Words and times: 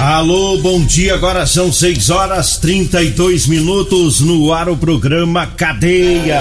Alô, 0.00 0.56
bom 0.56 0.80
dia. 0.82 1.12
Agora 1.12 1.46
são 1.46 1.70
6 1.70 2.08
horas 2.08 2.56
32 2.56 3.46
minutos 3.46 4.22
no 4.22 4.50
ar 4.50 4.66
o 4.70 4.74
programa 4.74 5.46
Cadeia. 5.46 6.40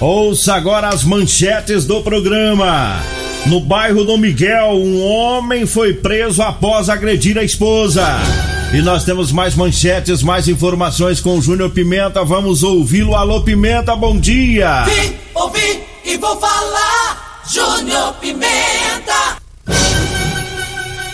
Ouça 0.00 0.54
agora 0.56 0.88
as 0.88 1.04
manchetes 1.04 1.84
do 1.84 2.02
programa. 2.02 3.00
No 3.46 3.60
bairro 3.60 4.04
do 4.04 4.18
Miguel, 4.18 4.72
um 4.72 5.00
homem 5.00 5.64
foi 5.64 5.94
preso 5.94 6.42
após 6.42 6.88
agredir 6.88 7.38
a 7.38 7.44
esposa. 7.44 8.04
E 8.74 8.82
nós 8.82 9.04
temos 9.04 9.30
mais 9.30 9.54
manchetes, 9.54 10.20
mais 10.20 10.48
informações 10.48 11.20
com 11.20 11.38
o 11.38 11.40
Júnior 11.40 11.70
Pimenta. 11.70 12.24
Vamos 12.24 12.64
ouvi-lo. 12.64 13.14
Alô, 13.14 13.42
Pimenta, 13.42 13.94
bom 13.94 14.18
dia. 14.18 14.82
Vim, 14.82 15.14
ouvi 15.34 15.82
e 16.04 16.16
vou 16.16 16.36
falar. 16.40 17.42
Júnior 17.48 18.14
Pimenta. 18.14 18.95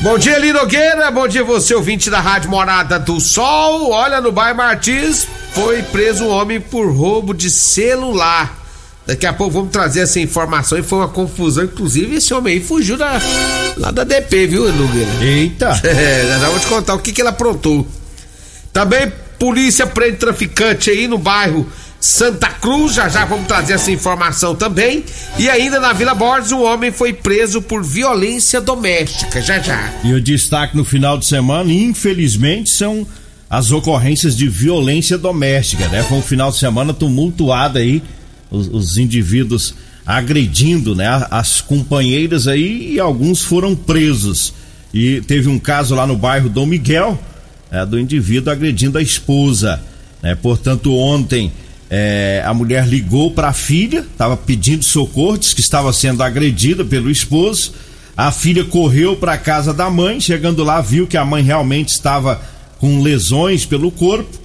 Bom 0.03 0.19
dia, 0.19 0.36
Lino 0.36 0.58
Nogueira. 0.58 1.12
Bom 1.12 1.28
dia, 1.28 1.45
você, 1.45 1.72
ouvinte 1.77 2.11
da 2.11 2.19
Rádio 2.19 2.50
Morada 2.50 2.98
do 2.98 3.20
Sol. 3.20 3.89
Olha, 3.92 4.20
no 4.20 4.33
bairro 4.33 4.56
Martins 4.56 5.28
foi 5.55 5.81
preso 5.81 6.25
um 6.25 6.28
homem 6.28 6.61
por 6.61 6.92
roubo 6.92 7.33
de 7.33 7.48
celular. 7.48 8.58
Daqui 9.07 9.27
a 9.27 9.33
pouco 9.33 9.52
vamos 9.52 9.70
trazer 9.70 10.01
essa 10.01 10.18
informação 10.18 10.77
e 10.77 10.83
foi 10.83 10.98
uma 10.98 11.08
confusão. 11.08 11.62
Inclusive, 11.62 12.17
esse 12.17 12.35
homem 12.35 12.55
aí 12.55 12.61
fugiu 12.61 12.96
da, 12.96 13.23
lá 13.77 13.92
da 13.92 14.02
DP, 14.02 14.48
viu, 14.48 14.73
Nogueira? 14.73 15.24
Eita! 15.24 15.80
É, 15.86 16.36
já 16.41 16.48
vou 16.48 16.58
te 16.58 16.67
contar 16.67 16.95
o 16.95 16.98
que, 16.98 17.12
que 17.12 17.23
ele 17.23 17.29
aprontou. 17.29 17.86
Também, 18.73 19.12
polícia 19.39 19.86
prende 19.86 20.17
traficante 20.17 20.91
aí 20.91 21.07
no 21.07 21.17
bairro 21.17 21.64
Santa 22.02 22.48
Cruz, 22.48 22.95
já 22.95 23.08
já 23.08 23.24
vamos 23.24 23.46
trazer 23.46 23.74
essa 23.74 23.92
informação 23.92 24.57
também. 24.57 25.05
E 25.39 25.48
ainda 25.48 25.79
na 25.79 25.92
Vila 25.92 26.17
Borges, 26.17 26.51
um 26.51 26.64
homem 26.64 26.90
foi 26.90 27.13
preso 27.13 27.63
por 27.63 27.85
violência 27.85 28.61
doméstica, 28.61 29.40
já 29.40 29.61
já. 29.61 29.89
E 30.02 30.12
o 30.12 30.20
destaque 30.20 30.77
no 30.77 30.85
final 30.85 31.17
de 31.17 31.24
semana, 31.27 31.73
infelizmente, 31.73 32.70
são 32.70 33.07
as 33.48 33.70
ocorrências 33.70 34.36
de 34.36 34.48
violência 34.48 35.17
doméstica, 35.17 35.86
né? 35.86 36.02
Foi 36.02 36.18
um 36.18 36.23
final 36.23 36.51
de 36.51 36.58
semana 36.58 36.92
tumultuado 36.92 37.79
aí, 37.79 38.02
os, 38.51 38.67
os 38.67 38.98
indivíduos 38.98 39.73
agredindo, 40.05 40.96
né? 40.96 41.24
As 41.30 41.61
companheiras 41.61 42.48
aí 42.48 42.95
e 42.95 42.98
alguns 42.98 43.45
foram 43.45 43.77
presos. 43.77 44.52
E 44.92 45.20
teve 45.20 45.48
um 45.48 45.58
caso 45.58 45.95
lá 45.95 46.05
no 46.05 46.17
bairro 46.17 46.48
Dom 46.48 46.67
Miguel, 46.67 47.17
é, 47.70 47.86
do 47.86 47.96
indivíduo 47.96 48.52
agredindo 48.52 48.98
a 48.98 49.02
esposa, 49.02 49.80
né? 50.20 50.35
Portanto, 50.35 50.96
ontem 50.96 51.52
é, 51.95 52.42
a 52.47 52.55
mulher 52.55 52.86
ligou 52.89 53.33
para 53.33 53.48
a 53.48 53.53
filha, 53.53 53.98
estava 53.98 54.35
pedindo 54.35 54.83
socorro, 54.83 55.36
disse 55.36 55.55
que 55.55 55.61
estava 55.61 55.92
sendo 55.92 56.23
agredida 56.23 56.83
pelo 56.83 57.11
esposo. 57.11 57.75
A 58.17 58.33
filha 58.33 58.64
correu 58.64 59.14
para 59.14 59.35
a 59.35 59.39
casa 59.39 59.75
da 59.75 59.91
mãe, 59.91 60.19
chegando 60.19 60.64
lá, 60.64 60.80
viu 60.80 61.07
que 61.07 61.19
a 61.19 61.25
mãe 61.25 61.42
realmente 61.42 61.91
estava 61.91 62.41
com 62.79 63.03
lesões 63.03 63.67
pelo 63.67 63.91
corpo. 63.91 64.41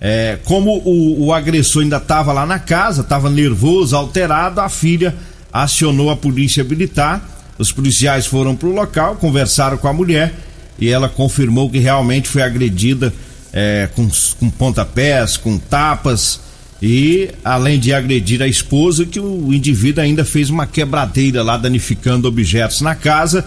É, 0.00 0.40
como 0.44 0.82
o, 0.84 1.26
o, 1.26 1.32
agressor 1.32 1.84
ainda 1.84 1.98
estava 1.98 2.32
lá 2.32 2.44
na 2.44 2.58
casa, 2.58 3.02
estava 3.02 3.30
nervoso, 3.30 3.94
alterado, 3.94 4.60
a 4.60 4.68
filha 4.68 5.14
acionou 5.52 6.10
a 6.10 6.16
polícia 6.16 6.64
militar. 6.64 7.46
Os 7.56 7.70
policiais 7.70 8.26
foram 8.26 8.56
para 8.56 8.68
o 8.68 8.74
local, 8.74 9.14
conversaram 9.14 9.78
com 9.78 9.86
a 9.86 9.92
mulher 9.92 10.34
e 10.76 10.88
ela 10.88 11.08
confirmou 11.08 11.70
que 11.70 11.78
realmente 11.78 12.28
foi 12.28 12.42
agredida 12.42 13.14
é, 13.52 13.88
com, 13.94 14.08
com 14.40 14.50
pontapés, 14.50 15.36
com 15.36 15.58
tapas 15.58 16.47
e 16.80 17.30
além 17.44 17.78
de 17.78 17.92
agredir 17.92 18.40
a 18.40 18.46
esposa, 18.46 19.04
que 19.04 19.18
o 19.18 19.52
indivíduo 19.52 20.02
ainda 20.02 20.24
fez 20.24 20.48
uma 20.48 20.66
quebradeira 20.66 21.42
lá, 21.42 21.56
danificando 21.56 22.28
objetos 22.28 22.80
na 22.80 22.94
casa, 22.94 23.44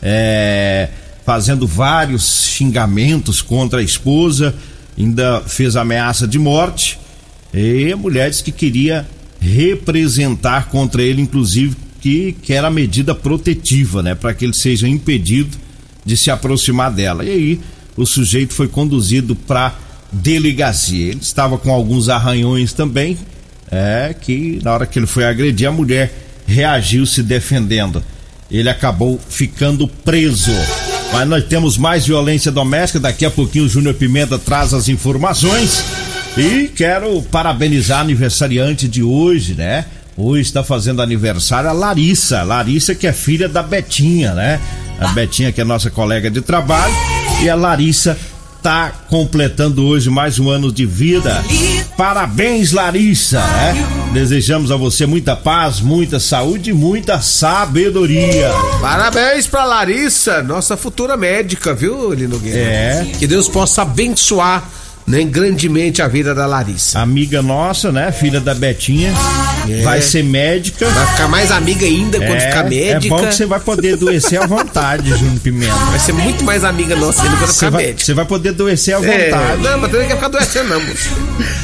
é, 0.00 0.88
fazendo 1.26 1.66
vários 1.66 2.44
xingamentos 2.50 3.42
contra 3.42 3.80
a 3.80 3.82
esposa, 3.82 4.54
ainda 4.96 5.40
fez 5.40 5.74
ameaça 5.74 6.26
de 6.26 6.38
morte. 6.38 6.98
E 7.52 7.92
a 7.92 7.96
mulher 7.96 8.30
disse 8.30 8.44
que 8.44 8.52
queria 8.52 9.06
representar 9.40 10.68
contra 10.68 11.02
ele, 11.02 11.20
inclusive, 11.20 11.76
que 12.00 12.32
quer 12.42 12.64
a 12.64 12.70
medida 12.70 13.12
protetiva, 13.14 14.02
né, 14.02 14.14
para 14.14 14.32
que 14.32 14.44
ele 14.44 14.54
seja 14.54 14.88
impedido 14.88 15.56
de 16.04 16.16
se 16.16 16.30
aproximar 16.30 16.92
dela. 16.92 17.24
E 17.24 17.30
aí 17.30 17.60
o 17.96 18.06
sujeito 18.06 18.54
foi 18.54 18.68
conduzido 18.68 19.34
para 19.34 19.76
delegacia. 20.12 21.10
Ele 21.10 21.20
estava 21.20 21.58
com 21.58 21.70
alguns 21.70 22.08
arranhões 22.08 22.72
também, 22.72 23.18
é 23.70 24.14
que 24.18 24.60
na 24.62 24.72
hora 24.72 24.86
que 24.86 24.98
ele 24.98 25.06
foi 25.06 25.24
agredir 25.24 25.68
a 25.68 25.72
mulher 25.72 26.12
reagiu 26.46 27.04
se 27.04 27.22
defendendo. 27.22 28.02
Ele 28.50 28.70
acabou 28.70 29.20
ficando 29.28 29.86
preso. 29.86 30.52
Mas 31.12 31.28
nós 31.28 31.44
temos 31.44 31.76
mais 31.76 32.06
violência 32.06 32.50
doméstica. 32.50 33.00
Daqui 33.00 33.24
a 33.24 33.30
pouquinho 33.30 33.64
o 33.64 33.68
Júnior 33.68 33.94
Pimenta 33.94 34.38
traz 34.38 34.72
as 34.72 34.88
informações. 34.88 35.84
E 36.36 36.68
quero 36.68 37.20
parabenizar 37.22 37.98
a 37.98 38.00
aniversariante 38.02 38.88
de 38.88 39.02
hoje, 39.02 39.54
né? 39.54 39.84
Hoje 40.16 40.42
está 40.42 40.64
fazendo 40.64 41.02
aniversário 41.02 41.68
a 41.68 41.72
Larissa. 41.72 42.42
Larissa, 42.42 42.94
que 42.94 43.06
é 43.06 43.12
filha 43.12 43.48
da 43.48 43.62
Betinha, 43.62 44.34
né? 44.34 44.60
A 44.98 45.08
Betinha, 45.08 45.52
que 45.52 45.60
é 45.60 45.64
nossa 45.64 45.90
colega 45.90 46.30
de 46.30 46.40
trabalho. 46.40 46.94
E 47.42 47.48
a 47.48 47.54
Larissa 47.54 48.18
está 48.58 48.92
completando 49.08 49.86
hoje 49.86 50.10
mais 50.10 50.38
um 50.38 50.50
ano 50.50 50.70
de 50.70 50.84
vida. 50.84 51.42
Parabéns, 51.96 52.72
Larissa, 52.72 53.40
né? 53.40 53.86
Desejamos 54.12 54.70
a 54.72 54.76
você 54.76 55.06
muita 55.06 55.36
paz, 55.36 55.80
muita 55.80 56.18
saúde 56.18 56.70
e 56.70 56.72
muita 56.72 57.20
sabedoria. 57.20 58.50
Parabéns 58.80 59.46
pra 59.46 59.64
Larissa, 59.64 60.42
nossa 60.42 60.76
futura 60.76 61.16
médica, 61.16 61.72
viu, 61.72 62.12
Lino 62.12 62.38
Guerra? 62.38 62.58
É. 62.58 63.12
Que 63.18 63.26
Deus 63.26 63.48
possa 63.48 63.82
abençoar 63.82 64.68
né, 65.06 65.22
grandemente 65.22 66.02
a 66.02 66.08
vida 66.08 66.34
da 66.34 66.44
Larissa. 66.44 66.98
Amiga 66.98 67.40
nossa, 67.40 67.92
né? 67.92 68.10
Filha 68.12 68.40
da 68.40 68.54
Betinha. 68.54 69.14
É. 69.68 69.82
Vai 69.82 70.00
ser 70.02 70.22
médica. 70.24 70.88
Vai 70.88 71.06
ficar 71.08 71.28
mais 71.28 71.50
amiga 71.50 71.84
ainda 71.86 72.18
quando 72.18 72.36
é, 72.36 72.40
ficar 72.40 72.64
médica. 72.64 73.14
É 73.14 73.18
bom 73.18 73.26
que 73.26 73.34
você 73.34 73.46
vai 73.46 73.60
poder 73.60 73.94
adoecer 73.94 74.42
à 74.42 74.46
vontade, 74.46 75.10
Júnior 75.10 75.40
Pimenta. 75.40 75.74
Vai 75.74 75.98
ser 75.98 76.12
muito 76.12 76.44
mais 76.44 76.64
amiga 76.64 76.96
nossa 76.96 77.22
ainda 77.22 77.36
quando 77.36 77.52
ficar 77.52 77.70
vai, 77.70 77.82
médica. 77.84 78.04
Você 78.04 78.14
vai 78.14 78.24
poder 78.24 78.48
adoecer 78.50 78.94
à 78.94 78.98
É, 79.04 79.30
vontade. 79.30 79.62
não, 79.62 79.78
mas 79.78 79.90
também 79.90 80.08
quer 80.08 80.14
ficar 80.14 80.26
adoecendo, 80.26 80.68
não, 80.68 80.80
moço. 80.80 81.08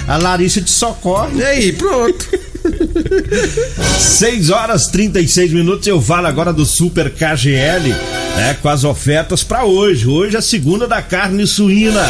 A 0.09 0.17
Larissa 0.17 0.61
te 0.61 0.71
socorre. 0.71 1.39
E 1.39 1.43
aí, 1.45 1.73
pronto. 1.73 2.29
6 3.99 4.51
horas 4.51 4.87
36 4.89 5.53
minutos. 5.53 5.87
Eu 5.87 6.01
falo 6.01 6.27
agora 6.27 6.53
do 6.53 6.65
Super 6.65 7.11
KGL, 7.11 7.91
né? 8.37 8.57
Com 8.61 8.69
as 8.69 8.85
ofertas 8.85 9.43
para 9.43 9.65
hoje. 9.65 10.07
Hoje 10.09 10.37
é 10.37 10.39
a 10.39 10.43
segunda 10.43 10.87
da 10.87 11.03
carne 11.03 11.47
suína. 11.47 12.05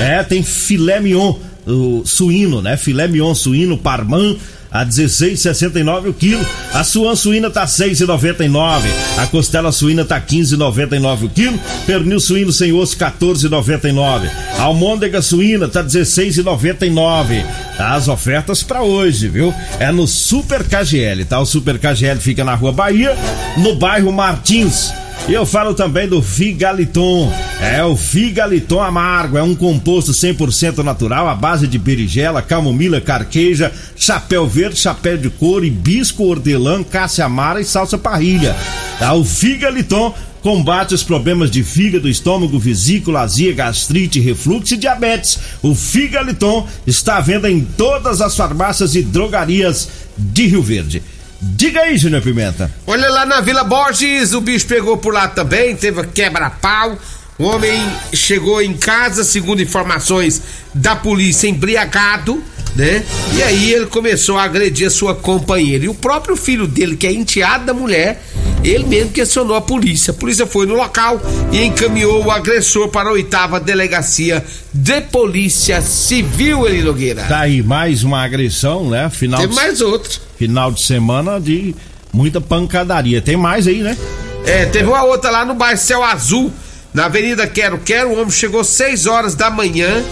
É, 0.00 0.22
tem 0.22 0.42
filé 0.42 1.00
mignon 1.00 1.34
o 1.66 2.02
suíno, 2.04 2.62
né? 2.62 2.76
Filé 2.76 3.06
mignon 3.06 3.34
suíno, 3.34 3.76
parmã 3.76 4.34
a 4.70 4.84
16,69 4.84 6.10
o 6.10 6.14
quilo. 6.14 6.44
A 6.72 6.84
suan 6.84 7.16
suína 7.16 7.50
tá 7.50 7.64
6,99. 7.64 8.82
A 9.16 9.26
costela 9.26 9.72
suína 9.72 10.04
tá 10.04 10.20
15,99 10.20 11.24
o 11.24 11.28
quilo. 11.28 11.58
Pernil 11.86 12.20
suíno 12.20 12.52
sem 12.52 12.72
osso 12.72 12.96
14,99. 12.96 14.28
A 14.58 14.62
almôndega 14.62 15.22
suína 15.22 15.68
tá 15.68 15.82
16,99. 15.82 17.44
As 17.78 18.08
ofertas 18.08 18.62
para 18.62 18.82
hoje, 18.82 19.28
viu? 19.28 19.54
É 19.78 19.90
no 19.92 20.06
Super 20.06 20.64
KGL, 20.64 21.24
tá? 21.24 21.40
O 21.40 21.46
Super 21.46 21.78
KGL 21.78 22.18
fica 22.18 22.44
na 22.44 22.54
Rua 22.54 22.72
Bahia, 22.72 23.16
no 23.56 23.76
bairro 23.76 24.12
Martins. 24.12 24.92
E 25.26 25.34
eu 25.34 25.44
falo 25.44 25.74
também 25.74 26.08
do 26.08 26.22
Figaliton. 26.22 27.32
É 27.60 27.82
o 27.84 27.96
Figaliton 27.96 28.80
amargo, 28.80 29.36
é 29.36 29.42
um 29.42 29.54
composto 29.54 30.12
100% 30.12 30.78
natural 30.78 31.28
à 31.28 31.34
base 31.34 31.66
de 31.66 31.78
berigela, 31.78 32.40
camomila, 32.40 33.00
carqueja, 33.00 33.72
chapéu 33.96 34.46
verde, 34.46 34.78
chapéu 34.78 35.18
de 35.18 35.28
couro, 35.28 35.64
hibisco, 35.64 36.24
hortelã, 36.24 36.82
cássia 36.82 37.24
amara 37.24 37.60
e 37.60 37.64
salsa 37.64 37.98
parrilha. 37.98 38.56
É 39.00 39.10
o 39.10 39.24
Figaliton 39.24 40.14
combate 40.40 40.94
os 40.94 41.02
problemas 41.02 41.50
de 41.50 41.62
fígado, 41.62 42.08
estômago, 42.08 42.58
vesícula, 42.58 43.20
azia, 43.20 43.52
gastrite, 43.52 44.20
refluxo 44.20 44.74
e 44.74 44.76
diabetes. 44.78 45.38
O 45.62 45.74
Figaliton 45.74 46.66
está 46.86 47.16
à 47.16 47.20
venda 47.20 47.50
em 47.50 47.60
todas 47.60 48.20
as 48.20 48.36
farmácias 48.36 48.94
e 48.94 49.02
drogarias 49.02 49.88
de 50.16 50.46
Rio 50.46 50.62
Verde. 50.62 51.02
Diga 51.40 51.82
aí, 51.82 51.96
Júnior 51.96 52.22
Pimenta. 52.22 52.70
Olha 52.86 53.08
lá 53.08 53.24
na 53.24 53.40
Vila 53.40 53.62
Borges, 53.62 54.32
o 54.32 54.40
bicho 54.40 54.66
pegou 54.66 54.96
por 54.96 55.14
lá 55.14 55.28
também, 55.28 55.76
teve 55.76 56.04
quebra-pau. 56.08 56.98
O 57.38 57.44
homem 57.44 57.80
chegou 58.12 58.60
em 58.60 58.76
casa, 58.76 59.22
segundo 59.22 59.62
informações 59.62 60.42
da 60.74 60.96
polícia, 60.96 61.46
embriagado, 61.46 62.42
né? 62.74 63.04
E 63.34 63.42
aí 63.42 63.72
ele 63.72 63.86
começou 63.86 64.38
a 64.38 64.44
agredir 64.44 64.86
a 64.86 64.90
sua 64.90 65.14
companheira. 65.14 65.84
E 65.84 65.88
o 65.88 65.94
próprio 65.94 66.36
filho 66.36 66.66
dele, 66.66 66.96
que 66.96 67.06
é 67.06 67.12
enteado 67.12 67.66
da 67.66 67.74
mulher, 67.74 68.22
ele 68.62 68.84
mesmo 68.84 69.10
questionou 69.10 69.56
a 69.56 69.60
polícia. 69.60 70.10
A 70.10 70.14
polícia 70.14 70.46
foi 70.46 70.66
no 70.66 70.74
local 70.74 71.20
e 71.52 71.62
encaminhou 71.64 72.24
o 72.24 72.30
agressor 72.30 72.88
para 72.88 73.08
a 73.08 73.12
oitava 73.12 73.60
delegacia 73.60 74.44
de 74.72 75.00
polícia 75.02 75.80
civil, 75.80 76.66
Eli 76.66 76.82
Nogueira. 76.82 77.24
Tá 77.24 77.40
aí 77.40 77.62
mais 77.62 78.02
uma 78.02 78.22
agressão, 78.22 78.88
né? 78.88 79.08
Final 79.10 79.40
Teve 79.40 79.52
de, 79.52 79.56
mais 79.56 79.80
outro. 79.80 80.20
final 80.36 80.72
de 80.72 80.82
semana 80.82 81.40
de 81.40 81.74
muita 82.12 82.40
pancadaria. 82.40 83.20
Tem 83.20 83.36
mais 83.36 83.66
aí, 83.66 83.82
né? 83.82 83.96
É, 84.44 84.64
teve 84.66 84.88
uma 84.88 85.02
outra 85.04 85.30
lá 85.30 85.44
no 85.44 85.54
bairro 85.54 85.78
Céu 85.78 86.02
Azul, 86.02 86.52
na 86.92 87.06
Avenida 87.06 87.46
Quero 87.46 87.78
Quero. 87.78 88.10
O 88.10 88.14
homem 88.14 88.30
chegou 88.30 88.64
6 88.64 89.06
horas 89.06 89.34
da 89.34 89.50
manhã, 89.50 90.02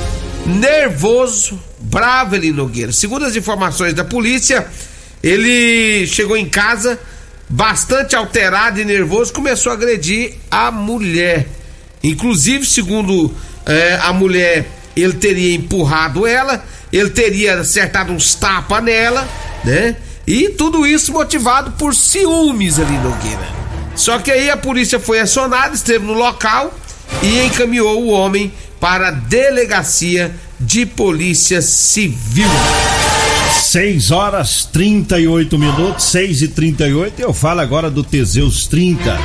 nervoso, 0.46 1.58
bravo, 1.78 2.34
Eli 2.34 2.52
Nogueira. 2.52 2.93
Segundo 2.93 3.25
as 3.25 3.37
informações 3.37 3.94
da 3.94 4.05
polícia, 4.05 4.67
ele 5.23 6.06
chegou 6.06 6.37
em 6.37 6.49
casa 6.49 6.99
bastante 7.49 8.17
alterado 8.17 8.81
e 8.81 8.84
nervoso, 8.84 9.32
começou 9.32 9.70
a 9.70 9.75
agredir 9.75 10.34
a 10.50 10.70
mulher. 10.70 11.46
Inclusive, 12.02 12.67
segundo 12.67 13.34
eh, 13.64 13.99
a 14.02 14.12
mulher, 14.12 14.67
ele 14.96 15.14
teria 15.14 15.55
empurrado 15.55 16.26
ela, 16.26 16.64
ele 16.93 17.11
teria 17.11 17.61
acertado 17.61 18.12
uns 18.12 18.34
tapas 18.34 18.82
nela, 18.82 19.28
né? 19.64 19.96
E 20.26 20.49
tudo 20.50 20.87
isso 20.87 21.12
motivado 21.12 21.73
por 21.73 21.94
ciúmes 21.94 22.81
ali, 22.81 22.99
Nogueira. 22.99 23.49
Só 23.94 24.19
que 24.19 24.31
aí 24.31 24.50
a 24.50 24.56
polícia 24.56 24.99
foi 24.99 25.20
acionada, 25.20 25.75
esteve 25.75 26.05
no 26.05 26.12
local 26.12 26.75
e 27.22 27.44
encaminhou 27.44 28.02
o 28.02 28.10
homem 28.10 28.52
para 28.80 29.08
a 29.08 29.10
delegacia 29.10 30.34
de 30.58 30.86
polícia 30.86 31.60
civil. 31.62 32.48
6 33.62 34.10
horas 34.10 34.64
38 34.64 35.58
minutos, 35.58 36.04
6 36.04 36.42
e 36.42 36.48
38 36.48 37.20
Eu 37.20 37.32
falo 37.32 37.60
agora 37.60 37.90
do 37.90 38.02
Teseus 38.02 38.66
30. 38.66 39.18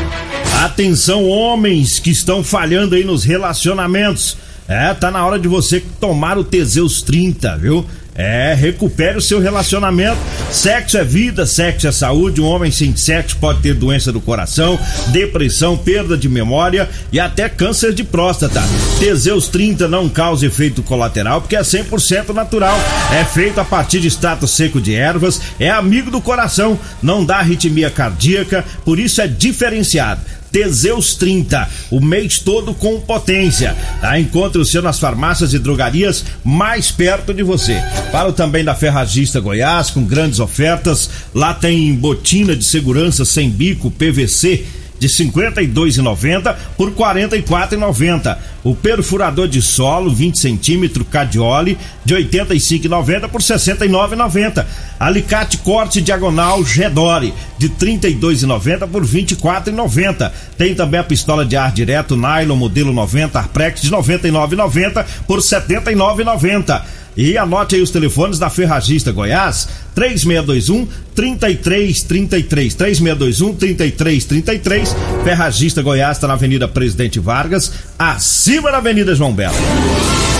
Atenção, 0.63 1.27
homens 1.27 1.99
que 1.99 2.11
estão 2.11 2.43
falhando 2.43 2.95
aí 2.95 3.03
nos 3.03 3.23
relacionamentos. 3.23 4.37
É, 4.67 4.93
tá 4.93 5.11
na 5.11 5.25
hora 5.25 5.39
de 5.39 5.47
você 5.47 5.83
tomar 5.99 6.37
o 6.37 6.43
Teseus 6.43 7.01
30, 7.01 7.57
viu? 7.57 7.85
É, 8.15 8.53
recupere 8.53 9.17
o 9.17 9.21
seu 9.21 9.39
relacionamento. 9.39 10.17
Sexo 10.51 10.97
é 10.97 11.03
vida, 11.03 11.45
sexo 11.45 11.87
é 11.87 11.91
saúde. 11.91 12.41
Um 12.41 12.45
homem 12.45 12.71
sem 12.71 12.95
sexo 12.95 13.37
pode 13.37 13.61
ter 13.61 13.73
doença 13.73 14.11
do 14.11 14.19
coração, 14.19 14.79
depressão, 15.07 15.77
perda 15.77 16.17
de 16.17 16.27
memória 16.27 16.89
e 17.11 17.19
até 17.19 17.47
câncer 17.47 17.93
de 17.93 18.03
próstata. 18.03 18.61
Teseus 18.99 19.47
30 19.47 19.87
não 19.87 20.09
causa 20.09 20.45
efeito 20.45 20.83
colateral 20.83 21.41
porque 21.41 21.55
é 21.55 21.61
100% 21.61 22.33
natural. 22.33 22.77
É 23.13 23.23
feito 23.23 23.59
a 23.59 23.65
partir 23.65 23.99
de 23.99 24.07
extrato 24.07 24.47
seco 24.47 24.81
de 24.81 24.93
ervas, 24.93 25.41
é 25.59 25.69
amigo 25.69 26.11
do 26.11 26.21
coração, 26.21 26.77
não 27.01 27.23
dá 27.23 27.37
arritmia 27.37 27.89
cardíaca, 27.89 28.65
por 28.83 28.99
isso 28.99 29.21
é 29.21 29.27
diferenciado. 29.27 30.21
Teseus 30.51 31.15
30, 31.15 31.69
o 31.89 32.01
mês 32.01 32.39
todo 32.39 32.73
com 32.73 32.99
potência. 32.99 33.75
Tá? 33.99 34.19
Encontre 34.19 34.61
o 34.61 34.65
seu 34.65 34.81
nas 34.81 34.99
farmácias 34.99 35.53
e 35.53 35.59
drogarias 35.59 36.25
mais 36.43 36.91
perto 36.91 37.33
de 37.33 37.43
você. 37.43 37.81
Falo 38.11 38.33
também 38.33 38.63
da 38.63 38.75
Ferragista 38.75 39.39
Goiás, 39.39 39.89
com 39.89 40.03
grandes 40.03 40.39
ofertas. 40.39 41.09
Lá 41.33 41.53
tem 41.53 41.93
botina 41.95 42.55
de 42.55 42.63
segurança 42.63 43.23
sem 43.23 43.49
bico 43.49 43.91
PVC 43.91 44.65
de 45.01 45.07
52,90 45.07 46.55
por 46.77 46.91
44,90. 46.91 48.37
O 48.63 48.75
perfurador 48.75 49.47
de 49.47 49.59
solo 49.59 50.11
20 50.11 50.37
centímetros 50.37 51.07
Cadioli 51.09 51.75
de 52.05 52.13
85,90 52.13 53.27
por 53.27 53.41
69,90. 53.41 54.63
Alicate 54.99 55.57
corte 55.57 56.01
diagonal 56.01 56.63
Gedore 56.63 57.33
de 57.57 57.67
32,90 57.67 58.87
por 58.87 59.03
24,90. 59.03 60.31
Tem 60.55 60.75
também 60.75 60.99
a 60.99 61.03
pistola 61.03 61.43
de 61.43 61.57
ar 61.57 61.71
direto 61.71 62.15
nylon 62.15 62.55
modelo 62.55 62.93
90 62.93 63.39
Arprex 63.39 63.81
de 63.81 63.89
99,90 63.89 65.03
por 65.25 65.39
79,90. 65.39 67.00
E 67.15 67.37
anote 67.37 67.75
aí 67.75 67.81
os 67.81 67.91
telefones 67.91 68.39
da 68.39 68.49
Ferragista 68.49 69.11
Goiás, 69.11 69.67
3621 69.93 70.87
3333 71.13 72.73
3621 72.73 73.55
3333. 73.55 74.95
Ferragista 75.23 75.81
Goiás 75.81 76.17
está 76.17 76.27
na 76.27 76.33
Avenida 76.33 76.67
Presidente 76.67 77.19
Vargas, 77.19 77.71
acima 77.99 78.71
da 78.71 78.77
Avenida 78.77 79.13
João 79.13 79.33
Belo. 79.33 79.55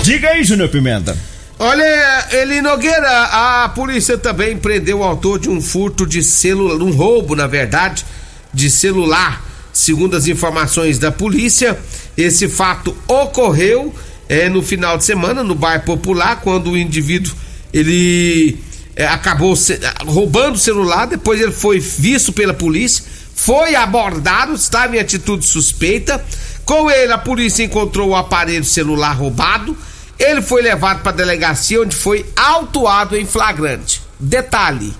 Diga 0.02 0.30
aí, 0.30 0.42
Júnior 0.42 0.70
Pimenta. 0.70 1.16
Olha, 1.58 2.26
Eli 2.32 2.60
Nogueira, 2.60 3.64
a 3.64 3.68
polícia 3.68 4.16
também 4.18 4.56
prendeu 4.56 4.98
o 4.98 5.04
autor 5.04 5.38
de 5.38 5.48
um 5.48 5.60
furto 5.60 6.06
de 6.06 6.22
celular, 6.22 6.82
um 6.82 6.90
roubo, 6.90 7.36
na 7.36 7.46
verdade, 7.46 8.04
de 8.52 8.70
celular. 8.70 9.44
Segundo 9.72 10.16
as 10.16 10.26
informações 10.26 10.98
da 10.98 11.12
polícia, 11.12 11.78
esse 12.16 12.48
fato 12.48 12.96
ocorreu 13.06 13.94
é, 14.28 14.48
no 14.48 14.62
final 14.62 14.96
de 14.96 15.04
semana 15.04 15.42
no 15.42 15.54
bairro 15.54 15.84
Popular, 15.84 16.40
quando 16.40 16.70
o 16.70 16.78
indivíduo 16.78 17.34
ele 17.72 18.58
é, 18.94 19.06
acabou 19.06 19.56
se, 19.56 19.78
roubando 20.04 20.56
o 20.56 20.58
celular, 20.58 21.06
depois 21.06 21.40
ele 21.40 21.52
foi 21.52 21.80
visto 21.80 22.32
pela 22.32 22.52
polícia, 22.52 23.04
foi 23.34 23.74
abordado, 23.74 24.54
estava 24.54 24.96
em 24.96 25.00
atitude 25.00 25.44
suspeita. 25.46 26.22
Com 26.64 26.90
ele, 26.90 27.12
a 27.12 27.18
polícia 27.18 27.64
encontrou 27.64 28.10
o 28.10 28.14
aparelho 28.14 28.64
celular 28.64 29.12
roubado. 29.12 29.76
Ele 30.18 30.40
foi 30.40 30.62
levado 30.62 31.02
para 31.02 31.10
a 31.10 31.14
delegacia, 31.14 31.80
onde 31.80 31.96
foi 31.96 32.24
autuado 32.36 33.16
em 33.16 33.24
flagrante. 33.24 34.00
Detalhe: 34.20 34.94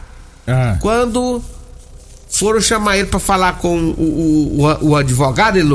Ah. 0.46 0.76
quando 0.80 1.42
foram 2.28 2.60
chamar 2.60 2.96
ele 2.96 3.06
para 3.06 3.20
falar 3.20 3.58
com 3.58 3.76
o, 3.78 4.02
o, 4.02 4.62
o, 4.62 4.88
o 4.88 4.96
advogado, 4.96 5.58
ele 5.58 5.68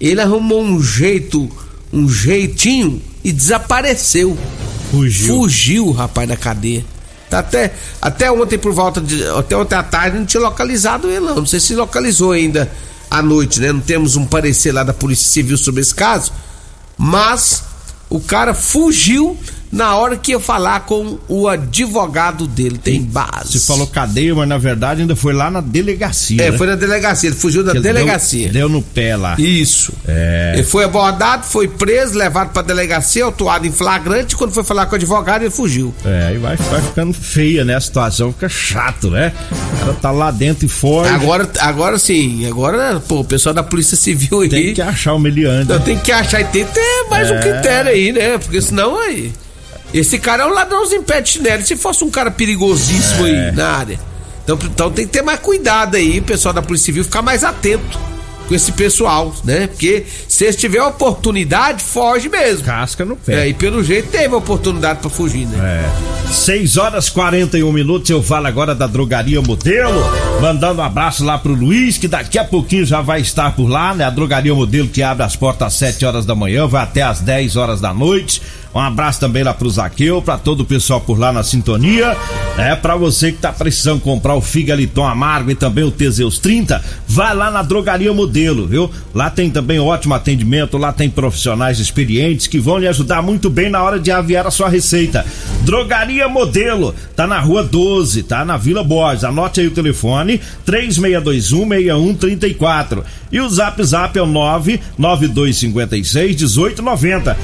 ele 0.00 0.20
arrumou 0.20 0.62
um 0.62 0.82
jeito, 0.82 1.50
um 1.96 2.08
jeitinho 2.08 3.02
e 3.24 3.32
desapareceu. 3.32 4.36
Fugiu. 4.90 5.34
Fugiu, 5.34 5.90
rapaz, 5.90 6.28
da 6.28 6.36
cadeia. 6.36 6.84
Tá 7.30 7.40
até, 7.40 7.74
até 8.00 8.30
ontem 8.30 8.58
por 8.58 8.72
volta 8.72 9.00
de. 9.00 9.24
Até 9.26 9.56
ontem 9.56 9.74
à 9.74 9.82
tarde 9.82 10.18
não 10.18 10.26
tinha 10.26 10.42
localizado 10.42 11.08
ele, 11.08 11.20
não. 11.20 11.36
Não 11.36 11.46
sei 11.46 11.58
se 11.58 11.74
localizou 11.74 12.32
ainda 12.32 12.70
à 13.10 13.20
noite, 13.20 13.58
né? 13.60 13.72
Não 13.72 13.80
temos 13.80 14.14
um 14.14 14.24
parecer 14.24 14.72
lá 14.72 14.84
da 14.84 14.92
Polícia 14.92 15.28
Civil 15.28 15.56
sobre 15.56 15.80
esse 15.80 15.94
caso. 15.94 16.32
Mas 16.96 17.64
o 18.08 18.20
cara 18.20 18.54
fugiu 18.54 19.36
na 19.76 19.94
hora 19.94 20.16
que 20.16 20.32
ia 20.32 20.40
falar 20.40 20.80
com 20.80 21.18
o 21.28 21.46
advogado 21.46 22.46
dele. 22.46 22.78
Tem 22.78 23.02
base. 23.02 23.52
Você 23.52 23.60
falou 23.60 23.86
cadeia, 23.86 24.34
mas 24.34 24.48
na 24.48 24.56
verdade 24.56 25.02
ainda 25.02 25.14
foi 25.14 25.34
lá 25.34 25.50
na 25.50 25.60
delegacia. 25.60 26.42
É, 26.42 26.50
né? 26.50 26.56
foi 26.56 26.66
na 26.66 26.76
delegacia. 26.76 27.28
Ele 27.28 27.36
fugiu 27.36 27.62
da 27.62 27.72
ele 27.72 27.80
delegacia. 27.80 28.48
Deu, 28.48 28.52
deu 28.52 28.68
no 28.70 28.82
pé 28.82 29.16
lá. 29.16 29.36
Isso. 29.38 29.92
É. 30.08 30.52
Ele 30.54 30.62
foi 30.62 30.84
abordado, 30.84 31.44
foi 31.44 31.68
preso, 31.68 32.16
levado 32.16 32.52
pra 32.52 32.62
delegacia, 32.62 33.24
autuado 33.24 33.66
em 33.66 33.72
flagrante. 33.72 34.34
Quando 34.34 34.52
foi 34.52 34.64
falar 34.64 34.86
com 34.86 34.92
o 34.92 34.96
advogado, 34.96 35.42
ele 35.42 35.50
fugiu. 35.50 35.94
É, 36.04 36.32
e 36.34 36.38
vai, 36.38 36.56
vai 36.56 36.80
ficando 36.80 37.12
feia, 37.12 37.62
né? 37.62 37.74
A 37.74 37.80
situação 37.80 38.32
fica 38.32 38.48
chato, 38.48 39.10
né? 39.10 39.30
O 39.52 39.78
cara 39.78 39.92
tá 39.94 40.10
lá 40.10 40.30
dentro 40.30 40.64
e 40.64 40.68
fora. 40.68 41.14
Agora, 41.14 41.50
agora 41.58 41.98
sim, 41.98 42.46
agora, 42.46 42.98
pô, 43.06 43.20
o 43.20 43.24
pessoal 43.24 43.54
da 43.54 43.62
Polícia 43.62 43.96
Civil 43.96 44.40
aí. 44.40 44.48
tem 44.48 44.74
que 44.74 44.80
achar 44.80 45.12
o 45.12 45.18
meliante. 45.18 45.68
Não, 45.68 45.80
tem 45.80 45.98
que 45.98 46.10
achar 46.10 46.40
e 46.40 46.44
tem 46.44 46.64
que 46.64 46.72
ter 46.72 47.06
mais 47.10 47.30
um 47.30 47.38
critério 47.40 47.90
aí, 47.90 48.10
né? 48.10 48.38
Porque 48.38 48.62
senão 48.62 48.98
aí. 48.98 49.32
Esse 50.00 50.18
cara 50.18 50.42
é 50.44 50.46
um 50.46 50.52
ladrãozinho 50.52 51.02
pé 51.02 51.20
de 51.20 51.30
chinelo. 51.30 51.62
Se 51.64 51.76
fosse 51.76 52.04
um 52.04 52.10
cara 52.10 52.30
perigosíssimo 52.30 53.26
É. 53.26 53.48
aí 53.48 53.52
na 53.56 53.68
área. 53.68 54.00
Então, 54.44 54.58
então 54.62 54.90
tem 54.90 55.06
que 55.06 55.12
ter 55.12 55.22
mais 55.22 55.40
cuidado 55.40 55.96
aí, 55.96 56.20
pessoal 56.20 56.54
da 56.54 56.62
Polícia 56.62 56.86
Civil, 56.86 57.02
ficar 57.04 57.22
mais 57.22 57.42
atento 57.42 57.98
com 58.46 58.54
esse 58.54 58.70
pessoal, 58.70 59.34
né? 59.42 59.66
Porque 59.66 60.06
se 60.28 60.44
eles 60.44 60.54
tiverem 60.54 60.86
oportunidade, 60.86 61.82
foge 61.82 62.28
mesmo. 62.28 62.62
Casca 62.64 63.04
no 63.04 63.14
É, 63.14 63.16
pé. 63.26 63.48
e 63.48 63.54
pelo 63.54 63.82
jeito 63.82 64.08
teve 64.08 64.32
oportunidade 64.36 65.00
pra 65.00 65.10
fugir, 65.10 65.46
né? 65.48 65.84
É. 65.84 66.32
6 66.32 66.76
horas 66.76 67.08
41 67.10 67.72
minutos, 67.72 68.08
eu 68.08 68.22
falo 68.22 68.46
agora 68.46 68.72
da 68.72 68.86
Drogaria 68.86 69.42
Modelo, 69.42 70.00
mandando 70.40 70.80
um 70.80 70.84
abraço 70.84 71.24
lá 71.24 71.36
pro 71.38 71.54
Luiz, 71.54 71.98
que 71.98 72.06
daqui 72.06 72.38
a 72.38 72.44
pouquinho 72.44 72.86
já 72.86 73.00
vai 73.00 73.20
estar 73.20 73.56
por 73.56 73.66
lá, 73.68 73.92
né? 73.94 74.04
A 74.04 74.10
Drogaria 74.10 74.54
Modelo 74.54 74.86
que 74.86 75.02
abre 75.02 75.24
as 75.24 75.34
portas 75.34 75.66
às 75.66 75.74
7 75.74 76.04
horas 76.06 76.24
da 76.24 76.36
manhã, 76.36 76.68
vai 76.68 76.84
até 76.84 77.02
às 77.02 77.18
10 77.20 77.56
horas 77.56 77.80
da 77.80 77.92
noite. 77.92 78.40
Um 78.76 78.80
abraço 78.80 79.18
também 79.18 79.42
lá 79.42 79.52
pro 79.54 79.70
Zaqueu, 79.70 80.20
pra 80.20 80.36
todo 80.36 80.60
o 80.60 80.64
pessoal 80.66 81.00
por 81.00 81.18
lá 81.18 81.32
na 81.32 81.42
sintonia. 81.42 82.14
É, 82.58 82.76
pra 82.76 82.94
você 82.94 83.32
que 83.32 83.38
tá 83.38 83.50
precisando 83.50 84.02
comprar 84.02 84.34
o 84.34 84.42
Figaliton 84.42 85.06
Amargo 85.06 85.50
e 85.50 85.54
também 85.54 85.82
o 85.82 85.90
Teseus 85.90 86.38
30, 86.38 86.84
vai 87.08 87.34
lá 87.34 87.50
na 87.50 87.62
Drogaria 87.62 88.12
Modelo, 88.12 88.66
viu? 88.66 88.90
Lá 89.14 89.30
tem 89.30 89.48
também 89.48 89.80
ótimo 89.80 90.12
atendimento, 90.12 90.76
lá 90.76 90.92
tem 90.92 91.08
profissionais 91.08 91.80
experientes 91.80 92.46
que 92.46 92.58
vão 92.58 92.76
lhe 92.76 92.86
ajudar 92.86 93.22
muito 93.22 93.48
bem 93.48 93.70
na 93.70 93.82
hora 93.82 93.98
de 93.98 94.10
aviar 94.10 94.46
a 94.46 94.50
sua 94.50 94.68
receita. 94.68 95.24
Drogaria 95.62 96.28
Modelo, 96.28 96.94
tá 97.14 97.26
na 97.26 97.40
rua 97.40 97.64
12, 97.64 98.24
tá 98.24 98.44
na 98.44 98.58
Vila 98.58 98.84
Borges. 98.84 99.24
Anote 99.24 99.60
aí 99.60 99.68
o 99.68 99.70
telefone: 99.70 100.38
36216134. 100.66 103.02
E 103.32 103.40
o 103.40 103.48
zap 103.48 103.82
zap 103.82 104.18
é 104.18 104.22
o 104.22 104.26
99256 104.26 106.36
1890. 106.36 107.36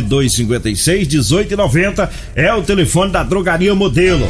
99256 0.00 1.08
1890 1.08 2.10
é 2.34 2.54
o 2.54 2.62
telefone 2.62 3.12
da 3.12 3.22
Drogaria 3.22 3.74
Modelo. 3.74 4.26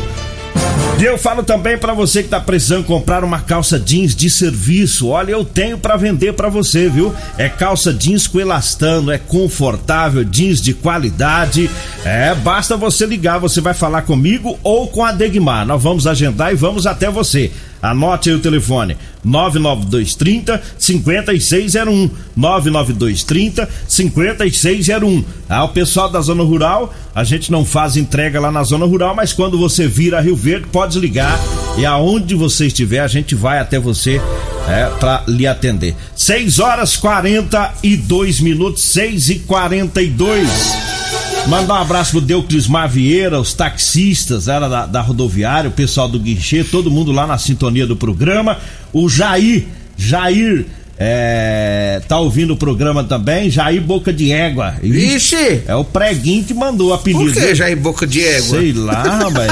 E 1.02 1.04
eu 1.04 1.18
falo 1.18 1.42
também 1.42 1.76
pra 1.76 1.94
você 1.94 2.22
que 2.22 2.28
tá 2.28 2.38
precisando 2.38 2.84
comprar 2.84 3.24
uma 3.24 3.40
calça 3.40 3.76
jeans 3.76 4.14
de 4.14 4.30
serviço. 4.30 5.08
Olha, 5.08 5.32
eu 5.32 5.44
tenho 5.44 5.76
pra 5.76 5.96
vender 5.96 6.32
pra 6.34 6.48
você, 6.48 6.88
viu? 6.88 7.12
É 7.36 7.48
calça 7.48 7.92
jeans 7.92 8.28
com 8.28 8.38
elastano, 8.38 9.10
é 9.10 9.18
confortável, 9.18 10.22
jeans 10.22 10.60
de 10.60 10.72
qualidade. 10.72 11.68
É, 12.04 12.32
basta 12.36 12.76
você 12.76 13.04
ligar, 13.04 13.38
você 13.38 13.60
vai 13.60 13.74
falar 13.74 14.02
comigo 14.02 14.56
ou 14.62 14.86
com 14.86 15.04
a 15.04 15.10
Degmar. 15.10 15.66
Nós 15.66 15.82
vamos 15.82 16.06
agendar 16.06 16.52
e 16.52 16.56
vamos 16.56 16.86
até 16.86 17.10
você. 17.10 17.50
Anote 17.82 18.30
aí 18.30 18.36
o 18.36 18.38
telefone: 18.38 18.96
99230 19.24 20.62
5601. 20.78 22.10
99230 22.36 23.68
5601. 23.88 25.24
Ah, 25.48 25.64
o 25.64 25.70
pessoal 25.70 26.08
da 26.08 26.20
zona 26.20 26.44
rural, 26.44 26.94
a 27.12 27.24
gente 27.24 27.50
não 27.50 27.64
faz 27.64 27.96
entrega 27.96 28.40
lá 28.40 28.52
na 28.52 28.62
zona 28.62 28.86
rural, 28.86 29.14
mas 29.14 29.32
quando 29.32 29.58
você 29.58 29.88
vir 29.88 30.14
a 30.14 30.20
Rio 30.20 30.36
Verde, 30.36 30.68
pode 30.70 30.98
ligar 31.00 31.38
e 31.76 31.84
aonde 31.84 32.34
você 32.34 32.66
estiver, 32.66 33.00
a 33.00 33.08
gente 33.08 33.34
vai 33.34 33.58
até 33.58 33.80
você 33.80 34.20
é, 34.68 34.86
para 35.00 35.24
lhe 35.26 35.46
atender. 35.46 35.96
6 36.14 36.60
horas 36.60 36.96
42 36.96 38.40
minutos, 38.40 38.82
6 38.84 39.30
e 39.30 39.38
42 39.40 41.01
Mandar 41.48 41.74
um 41.74 41.82
abraço 41.82 42.12
pro 42.12 42.20
Deuclismar 42.20 42.88
Vieira, 42.88 43.40
os 43.40 43.52
taxistas 43.52 44.48
era 44.48 44.68
da, 44.68 44.86
da 44.86 45.00
rodoviária, 45.00 45.68
o 45.68 45.72
pessoal 45.72 46.08
do 46.08 46.18
guichê, 46.18 46.62
todo 46.64 46.90
mundo 46.90 47.10
lá 47.10 47.26
na 47.26 47.36
sintonia 47.36 47.86
do 47.86 47.96
programa. 47.96 48.58
O 48.92 49.08
Jair, 49.08 49.66
Jair, 49.96 50.66
é, 51.04 52.00
tá 52.06 52.16
ouvindo 52.20 52.52
o 52.52 52.56
programa 52.56 53.02
também, 53.02 53.50
Jair 53.50 53.82
Boca 53.82 54.12
de 54.12 54.30
Égua. 54.30 54.76
Ixi! 54.80 55.62
É 55.66 55.74
o 55.74 55.82
preguinho 55.82 56.44
que 56.44 56.54
mandou 56.54 56.90
o 56.90 56.94
apelido. 56.94 57.24
Por 57.24 57.32
que 57.32 57.64
em 57.64 57.76
boca 57.76 58.06
de 58.06 58.24
égua? 58.24 58.60
Sei 58.60 58.72
lá, 58.72 59.02
rapaz. 59.02 59.50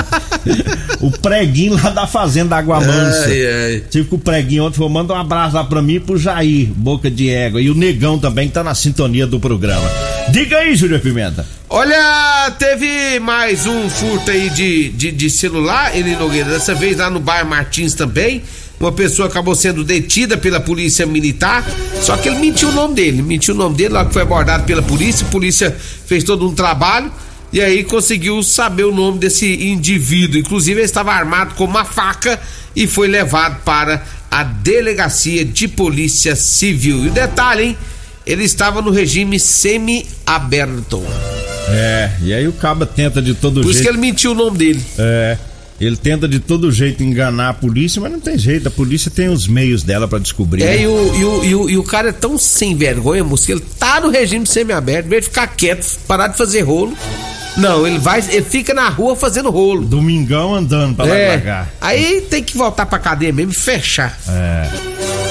o 1.00 1.10
preguinho 1.10 1.74
lá 1.74 1.90
da 1.90 2.06
fazenda 2.06 2.56
Água 2.56 2.80
Mansa. 2.80 3.26
Ai, 3.26 3.46
ai. 3.46 3.82
Tive 3.90 4.08
com 4.08 4.14
o 4.14 4.18
preguinho 4.20 4.64
ontem, 4.64 4.76
falou, 4.76 4.90
manda 4.90 5.12
um 5.12 5.16
abraço 5.16 5.56
lá 5.56 5.64
pra 5.64 5.82
mim 5.82 5.94
e 5.94 6.00
pro 6.00 6.16
Jair, 6.16 6.68
boca 6.68 7.10
de 7.10 7.28
égua. 7.28 7.60
E 7.60 7.68
o 7.68 7.74
Negão 7.74 8.16
também 8.16 8.46
que 8.46 8.54
tá 8.54 8.62
na 8.62 8.74
sintonia 8.76 9.26
do 9.26 9.40
programa. 9.40 9.90
Diga 10.28 10.58
aí, 10.58 10.76
Júlio 10.76 11.00
Pimenta. 11.00 11.44
Olha, 11.68 12.52
teve 12.60 13.18
mais 13.18 13.66
um 13.66 13.90
furto 13.90 14.30
aí 14.30 14.50
de, 14.50 14.90
de, 14.90 15.10
de 15.10 15.30
celular, 15.30 15.96
ele 15.96 16.14
Nogueira, 16.14 16.50
dessa 16.50 16.74
vez 16.74 16.96
lá 16.98 17.10
no 17.10 17.18
bairro 17.18 17.48
Martins 17.48 17.94
também. 17.94 18.42
Uma 18.80 18.92
pessoa 18.92 19.28
acabou 19.28 19.54
sendo 19.54 19.84
detida 19.84 20.38
pela 20.38 20.58
polícia 20.58 21.04
militar, 21.04 21.62
só 22.00 22.16
que 22.16 22.30
ele 22.30 22.38
mentiu 22.38 22.70
o 22.70 22.72
nome 22.72 22.94
dele, 22.94 23.20
mentiu 23.20 23.54
o 23.54 23.56
nome 23.58 23.76
dele, 23.76 23.92
lá 23.92 24.06
que 24.06 24.12
foi 24.14 24.22
abordado 24.22 24.64
pela 24.64 24.80
polícia, 24.80 25.26
a 25.26 25.30
polícia 25.30 25.76
fez 26.06 26.24
todo 26.24 26.48
um 26.48 26.54
trabalho 26.54 27.12
e 27.52 27.60
aí 27.60 27.84
conseguiu 27.84 28.42
saber 28.42 28.84
o 28.84 28.94
nome 28.94 29.18
desse 29.18 29.46
indivíduo. 29.66 30.40
Inclusive, 30.40 30.80
ele 30.80 30.86
estava 30.86 31.12
armado 31.12 31.56
com 31.56 31.64
uma 31.64 31.84
faca 31.84 32.40
e 32.74 32.86
foi 32.86 33.06
levado 33.06 33.60
para 33.64 34.02
a 34.30 34.42
delegacia 34.42 35.44
de 35.44 35.68
polícia 35.68 36.34
civil. 36.34 37.04
E 37.04 37.08
o 37.08 37.12
detalhe, 37.12 37.64
hein? 37.64 37.76
Ele 38.24 38.44
estava 38.44 38.80
no 38.80 38.90
regime 38.90 39.38
semi-aberto. 39.38 41.04
É, 41.68 42.10
e 42.22 42.32
aí 42.32 42.48
o 42.48 42.52
caba 42.52 42.86
tenta 42.86 43.20
de 43.20 43.34
todo 43.34 43.60
Por 43.60 43.70
isso 43.70 43.74
jeito. 43.74 43.82
que 43.82 43.88
ele 43.90 43.98
mentiu 43.98 44.32
o 44.32 44.34
nome 44.34 44.56
dele. 44.56 44.82
É, 44.98 45.36
ele 45.80 45.96
tenta 45.96 46.28
de 46.28 46.38
todo 46.38 46.70
jeito 46.70 47.02
enganar 47.02 47.48
a 47.48 47.54
polícia, 47.54 48.00
mas 48.00 48.12
não 48.12 48.20
tem 48.20 48.36
jeito, 48.36 48.68
a 48.68 48.70
polícia 48.70 49.10
tem 49.10 49.28
os 49.28 49.46
meios 49.46 49.82
dela 49.82 50.06
pra 50.06 50.18
descobrir. 50.18 50.62
É, 50.62 50.66
né? 50.66 50.82
e 50.82 50.86
o, 50.86 51.14
e, 51.14 51.24
o, 51.24 51.44
e, 51.44 51.54
o, 51.54 51.70
e 51.70 51.78
o 51.78 51.82
cara 51.82 52.10
é 52.10 52.12
tão 52.12 52.36
sem 52.36 52.76
vergonha, 52.76 53.24
moço, 53.24 53.46
que 53.46 53.52
ele 53.52 53.64
tá 53.78 54.00
no 54.00 54.10
regime 54.10 54.46
semi-aberto, 54.46 55.06
em 55.06 55.10
vez 55.10 55.22
de 55.24 55.28
ficar 55.30 55.46
quieto, 55.46 55.98
parar 56.06 56.28
de 56.28 56.36
fazer 56.36 56.60
rolo. 56.60 56.96
Não, 57.56 57.86
ele 57.86 57.98
vai, 57.98 58.20
ele 58.30 58.44
fica 58.44 58.72
na 58.72 58.88
rua 58.88 59.16
fazendo 59.16 59.50
rolo. 59.50 59.84
Domingão 59.84 60.54
andando 60.54 60.94
pra 60.94 61.04
lá 61.04 61.18
e 61.18 61.26
pra 61.26 61.40
cá. 61.40 61.68
Aí 61.80 62.20
tem 62.22 62.42
que 62.42 62.56
voltar 62.56 62.86
pra 62.86 62.98
cadeia 62.98 63.32
mesmo 63.32 63.52
e 63.52 63.54
fechar. 63.54 64.18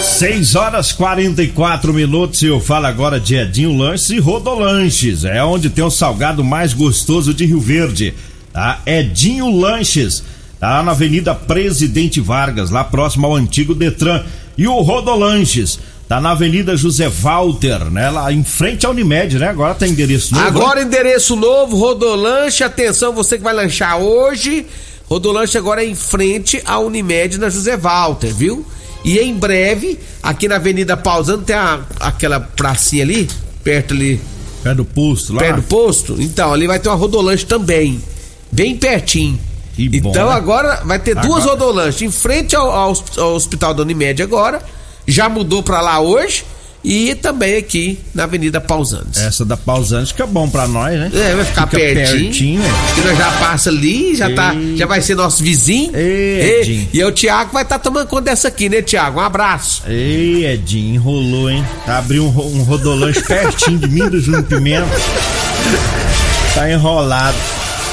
6 0.01 0.55
horas 0.55 0.91
44 0.91 1.93
minutos 1.93 2.41
e 2.41 2.47
eu 2.47 2.59
falo 2.59 2.87
agora 2.87 3.19
de 3.19 3.35
Edinho 3.35 3.75
Lanches 3.75 4.09
e 4.09 4.19
Rodolanches. 4.19 5.23
É 5.23 5.43
onde 5.43 5.69
tem 5.69 5.83
o 5.83 5.89
salgado 5.89 6.43
mais 6.43 6.73
gostoso 6.73 7.33
de 7.33 7.45
Rio 7.45 7.59
Verde. 7.59 8.13
Tá? 8.51 8.81
Edinho 8.85 9.49
Lanches. 9.49 10.23
Tá 10.59 10.83
na 10.83 10.91
Avenida 10.91 11.33
Presidente 11.33 12.19
Vargas, 12.19 12.69
lá 12.69 12.83
próximo 12.83 13.25
ao 13.27 13.35
antigo 13.35 13.73
Detran. 13.73 14.23
E 14.57 14.67
o 14.67 14.79
Rodolanches. 14.81 15.79
Tá 16.07 16.19
na 16.19 16.31
Avenida 16.31 16.75
José 16.75 17.07
Walter, 17.07 17.85
né? 17.91 18.09
Lá 18.09 18.33
em 18.33 18.43
frente 18.43 18.83
à 18.83 18.89
Unimed, 18.89 19.37
né? 19.37 19.47
Agora 19.47 19.75
tem 19.75 19.91
endereço 19.91 20.33
novo. 20.33 20.47
Agora 20.47 20.81
endereço 20.81 21.35
novo, 21.35 21.77
Rodolanche, 21.77 22.63
atenção, 22.63 23.13
você 23.13 23.37
que 23.37 23.43
vai 23.43 23.53
lanchar 23.53 23.97
hoje. 23.99 24.65
Rodolanche 25.07 25.55
agora 25.55 25.83
é 25.83 25.87
em 25.87 25.93
frente 25.93 26.61
à 26.65 26.79
Unimed 26.79 27.37
na 27.37 27.47
José 27.49 27.77
Walter, 27.77 28.33
viu? 28.33 28.65
E 29.05 29.19
em 29.19 29.35
breve, 29.35 29.99
aqui 30.21 30.47
na 30.47 30.55
Avenida 30.55 30.97
Pausando, 30.97 31.43
tem 31.43 31.55
a- 31.55 31.81
aquela 31.99 32.39
pracinha 32.39 33.03
ali, 33.03 33.29
perto 33.63 33.93
ali, 33.93 34.19
Pé 34.63 34.73
do 34.73 34.83
posto 34.83 35.33
lá. 35.33 35.39
perto 35.39 35.57
do 35.57 35.61
posto. 35.63 36.15
Então, 36.19 36.51
ali 36.51 36.65
vai 36.65 36.79
ter 36.79 36.89
uma 36.89 36.95
Rodolanche 36.95 37.45
também, 37.45 38.01
bem 38.51 38.75
pertinho. 38.75 39.39
Que 39.87 39.99
bom, 40.01 40.09
então 40.09 40.27
né? 40.29 40.35
agora 40.35 40.81
vai 40.85 40.99
ter 40.99 41.15
duas 41.15 41.43
Agora- 41.43 41.51
Rodolanches 41.65 42.01
em 42.01 42.11
frente 42.11 42.55
ao, 42.55 42.69
ao 42.71 42.93
ao 43.17 43.33
Hospital 43.35 43.73
da 43.73 43.83
Unimed 43.83 44.21
agora. 44.21 44.61
Já 45.07 45.29
mudou 45.29 45.63
pra 45.63 45.79
lá 45.81 45.99
hoje. 45.99 46.43
E 46.81 47.13
também 47.15 47.57
aqui 47.57 47.99
na 48.15 48.23
Avenida 48.23 48.61
Pausantes. 48.61 49.21
Essa 49.21 49.43
da 49.43 49.57
Pausante 49.57 50.13
fica 50.13 50.25
bom 50.25 50.49
pra 50.49 50.65
nós, 50.65 50.97
né? 50.97 51.11
É, 51.13 51.35
vai 51.35 51.43
ficar 51.43 51.67
Fica 51.67 51.77
pertinho. 51.77 52.23
pertinho, 52.23 52.61
é. 52.63 52.95
Que 52.95 53.01
nós 53.05 53.17
já 53.17 53.31
passa 53.33 53.69
ali, 53.69 54.15
já, 54.15 54.33
tá, 54.33 54.55
já 54.77 54.85
vai 54.85 55.01
ser 55.01 55.13
nosso 55.15 55.43
vizinho. 55.43 55.91
Ei, 55.93 56.39
e, 56.41 56.61
Edinho. 56.61 56.87
e 56.93 57.03
o 57.03 57.11
Thiago 57.11 57.51
vai 57.51 57.63
estar 57.63 57.79
tomando 57.79 58.07
conta 58.07 58.21
dessa 58.21 58.47
aqui, 58.47 58.69
né, 58.69 58.81
Thiago? 58.81 59.19
Um 59.19 59.23
abraço. 59.23 59.83
Ei, 59.87 60.45
Edinho, 60.45 60.95
enrolou, 60.95 61.49
hein? 61.49 61.65
Tá 61.85 61.97
abriu 61.97 62.23
um, 62.23 62.59
um 62.59 62.63
rodolanche 62.63 63.21
pertinho 63.23 63.77
de 63.77 63.87
mim 63.89 64.07
do 64.09 64.17
Júnior 64.21 64.43
Pimenta. 64.43 64.87
Tá 66.55 66.71
enrolado. 66.71 67.37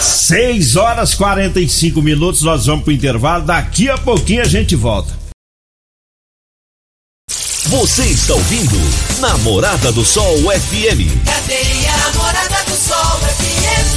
6 0.01 0.77
horas 0.77 1.15
45 1.15 2.03
minutos, 2.03 2.43
nós 2.43 2.67
vamos 2.67 2.85
pro 2.85 2.93
intervalo. 2.93 3.45
Daqui 3.45 3.89
a 3.89 3.97
pouquinho 3.97 4.43
a 4.43 4.47
gente 4.47 4.75
volta. 4.77 5.17
Você 7.69 8.05
está 8.05 8.35
ouvindo 8.35 8.77
Namorada 9.21 9.91
do 9.91 10.05
Sol 10.05 10.37
FM. 10.39 11.25
Cadeia 11.25 11.97
Namorada 11.97 12.65
do 12.65 12.77
Sol 12.77 13.19
FM. 13.21 13.97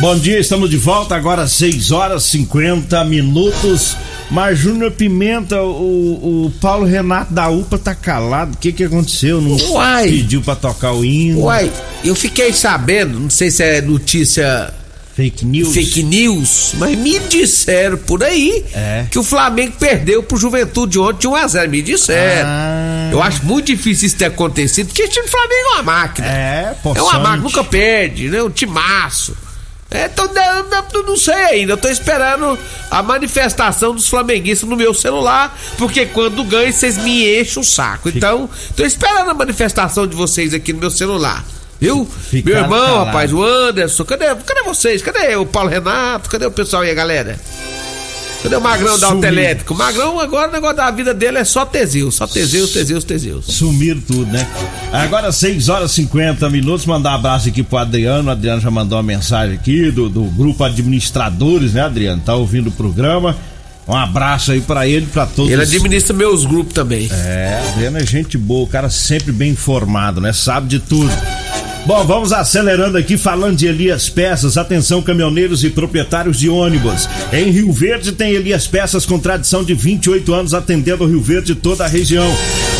Bom 0.00 0.18
dia, 0.18 0.38
estamos 0.38 0.70
de 0.70 0.76
volta 0.76 1.14
agora 1.16 1.46
6 1.46 1.90
horas 1.90 2.22
50 2.24 3.04
minutos. 3.04 3.96
Mas 4.30 4.58
Júnior 4.58 4.90
Pimenta, 4.90 5.62
o, 5.62 6.46
o 6.46 6.52
Paulo 6.60 6.84
Renato 6.84 7.32
da 7.32 7.48
UPA 7.48 7.78
tá 7.78 7.94
calado. 7.94 8.54
O 8.54 8.56
que 8.58 8.72
que 8.72 8.84
aconteceu? 8.84 9.40
Não 9.40 9.56
Uai. 9.72 10.08
pediu 10.08 10.42
pra 10.42 10.56
tocar 10.56 10.92
o 10.92 11.04
hino. 11.04 11.42
Uai, 11.42 11.70
eu 12.04 12.14
fiquei 12.14 12.52
sabendo, 12.52 13.20
não 13.20 13.30
sei 13.30 13.50
se 13.50 13.62
é 13.62 13.80
notícia 13.80 14.72
Fake 15.14 15.46
news. 15.46 15.72
Fake 15.72 16.02
news, 16.02 16.72
mas 16.76 16.98
me 16.98 17.18
disseram 17.20 17.96
por 17.96 18.22
aí 18.22 18.62
É. 18.74 19.06
que 19.10 19.18
o 19.18 19.22
Flamengo 19.22 19.72
perdeu 19.80 20.22
pro 20.22 20.36
Juventude 20.36 20.98
ontem 20.98 21.20
de 21.20 21.28
1x0. 21.28 21.68
Me 21.70 21.80
disseram. 21.80 22.46
Ah. 22.46 23.08
Eu 23.10 23.22
acho 23.22 23.42
muito 23.46 23.64
difícil 23.66 24.08
isso 24.08 24.16
ter 24.16 24.26
acontecido, 24.26 24.88
porque 24.88 25.04
o 25.04 25.08
time 25.08 25.24
do 25.24 25.30
Flamengo 25.30 25.54
é 25.54 25.72
uma 25.72 25.82
máquina. 25.84 26.26
É, 26.26 26.62
É 26.64 26.66
uma 26.84 26.94
possante. 26.94 27.14
máquina, 27.22 27.36
nunca 27.38 27.64
perde, 27.64 28.28
né? 28.28 28.42
Um 28.42 28.50
timaço. 28.50 29.34
É, 29.96 30.06
então, 30.06 30.26
eu, 30.26 31.00
eu 31.00 31.02
não 31.04 31.16
sei 31.16 31.34
ainda, 31.34 31.72
eu 31.72 31.76
tô 31.76 31.88
esperando 31.88 32.58
a 32.90 33.02
manifestação 33.02 33.94
dos 33.94 34.06
flamenguistas 34.08 34.68
no 34.68 34.76
meu 34.76 34.92
celular, 34.92 35.58
porque 35.78 36.04
quando 36.04 36.44
ganho 36.44 36.70
vocês 36.72 36.98
me 36.98 37.40
enchem 37.40 37.62
o 37.62 37.64
saco. 37.64 38.10
Então, 38.10 38.48
tô 38.76 38.84
esperando 38.84 39.30
a 39.30 39.34
manifestação 39.34 40.06
de 40.06 40.14
vocês 40.14 40.52
aqui 40.52 40.72
no 40.72 40.80
meu 40.80 40.90
celular. 40.90 41.44
Viu? 41.80 42.06
Ficaram 42.06 42.54
meu 42.54 42.64
irmão, 42.64 42.86
calados. 42.86 43.06
rapaz, 43.06 43.32
o 43.32 43.42
Anderson, 43.42 44.04
cadê, 44.04 44.26
cadê 44.34 44.62
vocês? 44.62 45.02
Cadê 45.02 45.36
o 45.36 45.46
Paulo 45.46 45.68
Renato? 45.68 46.28
Cadê 46.28 46.46
o 46.46 46.50
pessoal 46.50 46.82
aí, 46.82 46.90
a 46.90 46.94
galera? 46.94 47.38
Cadê 48.42 48.56
o 48.56 48.60
Magrão 48.60 48.98
da. 48.98 49.08
Autoelétrico? 49.08 49.74
Magrão, 49.74 50.20
agora 50.20 50.48
o 50.48 50.52
negócio 50.52 50.76
da 50.76 50.90
vida 50.90 51.12
dele 51.12 51.38
é 51.38 51.44
só 51.44 51.64
Teseus, 51.64 52.14
só 52.14 52.26
Teseus, 52.26 52.70
Teseus, 52.70 53.04
Teseus. 53.04 53.46
Sumiram 53.46 54.00
tudo, 54.00 54.26
né? 54.26 54.46
Agora 54.92 55.32
6 55.32 55.68
horas 55.68 55.92
e 55.92 55.94
50 55.96 56.48
minutos. 56.50 56.86
Mandar 56.86 57.12
um 57.12 57.14
abraço 57.14 57.48
aqui 57.48 57.62
pro 57.62 57.78
Adriano. 57.78 58.28
O 58.28 58.32
Adriano 58.32 58.60
já 58.60 58.70
mandou 58.70 58.98
uma 58.98 59.02
mensagem 59.02 59.56
aqui 59.56 59.90
do, 59.90 60.08
do 60.08 60.24
grupo 60.24 60.62
Administradores, 60.64 61.72
né, 61.72 61.82
Adriano? 61.82 62.22
Tá 62.24 62.34
ouvindo 62.34 62.68
o 62.68 62.72
programa. 62.72 63.36
Um 63.88 63.94
abraço 63.94 64.50
aí 64.50 64.60
pra 64.60 64.86
ele, 64.86 65.06
pra 65.06 65.26
todos. 65.26 65.50
Ele 65.50 65.62
administra 65.62 66.12
meus 66.12 66.44
grupos 66.44 66.74
também. 66.74 67.08
É, 67.12 67.62
Adriano 67.68 67.98
é 67.98 68.04
gente 68.04 68.36
boa, 68.36 68.64
o 68.64 68.66
cara 68.66 68.90
sempre 68.90 69.30
bem 69.30 69.52
informado, 69.52 70.20
né? 70.20 70.32
Sabe 70.32 70.66
de 70.66 70.80
tudo. 70.80 71.10
Bom, 71.86 72.04
vamos 72.04 72.32
acelerando 72.32 72.98
aqui, 72.98 73.16
falando 73.16 73.58
de 73.58 73.68
Elias 73.68 74.08
Peças. 74.08 74.56
Atenção, 74.56 75.00
caminhoneiros 75.00 75.62
e 75.62 75.70
proprietários 75.70 76.36
de 76.36 76.48
ônibus. 76.48 77.08
Em 77.32 77.48
Rio 77.48 77.70
Verde 77.70 78.10
tem 78.10 78.32
Elias 78.32 78.66
Peças 78.66 79.06
com 79.06 79.20
tradição 79.20 79.62
de 79.62 79.72
28 79.72 80.34
anos, 80.34 80.52
atendendo 80.52 81.04
o 81.04 81.06
Rio 81.06 81.22
Verde 81.22 81.52
e 81.52 81.54
toda 81.54 81.84
a 81.84 81.88
região. 81.88 82.26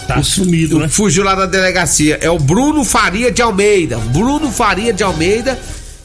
Tá 0.05 0.21
sumido, 0.21 0.79
né? 0.79 0.89
Fugiu 0.89 1.23
lá 1.23 1.33
da 1.33 1.45
delegacia. 1.45 2.19
É 2.21 2.29
o 2.29 2.37
Bruno 2.37 2.83
Faria 2.83 3.31
de 3.31 3.41
Almeida. 3.41 3.97
Bruno 3.97 4.51
Faria 4.51 4.91
de 4.91 5.01
Almeida 5.01 5.57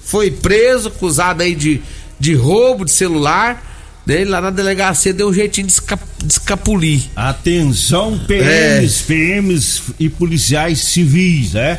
foi 0.05 0.31
preso, 0.31 0.89
acusado 0.89 1.43
aí 1.43 1.55
de, 1.55 1.83
de 2.19 2.33
roubo 2.35 2.85
de 2.85 2.93
celular. 2.93 3.67
Né? 4.07 4.25
Lá 4.25 4.41
na 4.41 4.51
delegacia 4.51 5.13
deu 5.13 5.29
um 5.29 5.35
jeitinho 5.35 5.67
de, 5.67 5.75
de 5.75 6.33
escapulir. 6.33 7.03
Atenção, 7.17 8.19
PMs, 8.27 9.03
PMs 9.03 9.83
e 9.99 10.09
policiais 10.09 10.79
civis, 10.79 11.53
né? 11.55 11.79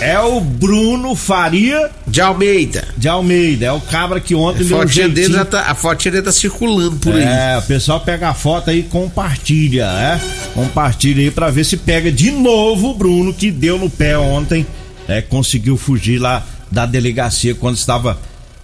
É 0.00 0.18
o 0.18 0.40
Bruno 0.40 1.14
Faria 1.14 1.90
De 2.06 2.22
Almeida. 2.22 2.88
de 2.96 3.06
Almeida, 3.06 3.66
é 3.66 3.72
o 3.72 3.80
cabra 3.80 4.18
que 4.18 4.34
ontem 4.34 4.64
A 4.64 4.84
deu 4.84 5.06
um 5.06 5.10
dele 5.10 5.34
já 5.34 5.44
tá, 5.44 5.70
a 5.70 5.74
fotinha 5.74 6.12
dele 6.12 6.24
tá 6.24 6.32
circulando 6.32 6.96
por 6.96 7.14
aí. 7.14 7.22
É, 7.22 7.58
o 7.58 7.62
pessoal 7.62 8.00
pega 8.00 8.30
a 8.30 8.34
foto 8.34 8.70
aí 8.70 8.80
e 8.80 8.82
compartilha, 8.84 9.92
né? 9.92 10.20
Compartilha 10.54 11.22
aí 11.22 11.30
pra 11.30 11.50
ver 11.50 11.64
se 11.64 11.76
pega 11.76 12.10
de 12.10 12.30
novo 12.30 12.90
o 12.90 12.94
Bruno 12.94 13.34
que 13.34 13.50
deu 13.50 13.78
no 13.78 13.90
pé 13.90 14.16
ontem, 14.16 14.66
é, 15.06 15.20
conseguiu 15.20 15.76
fugir 15.76 16.18
lá 16.18 16.46
da 16.70 16.86
delegacia 16.86 17.54
quando 17.54 17.76
estava 17.76 18.18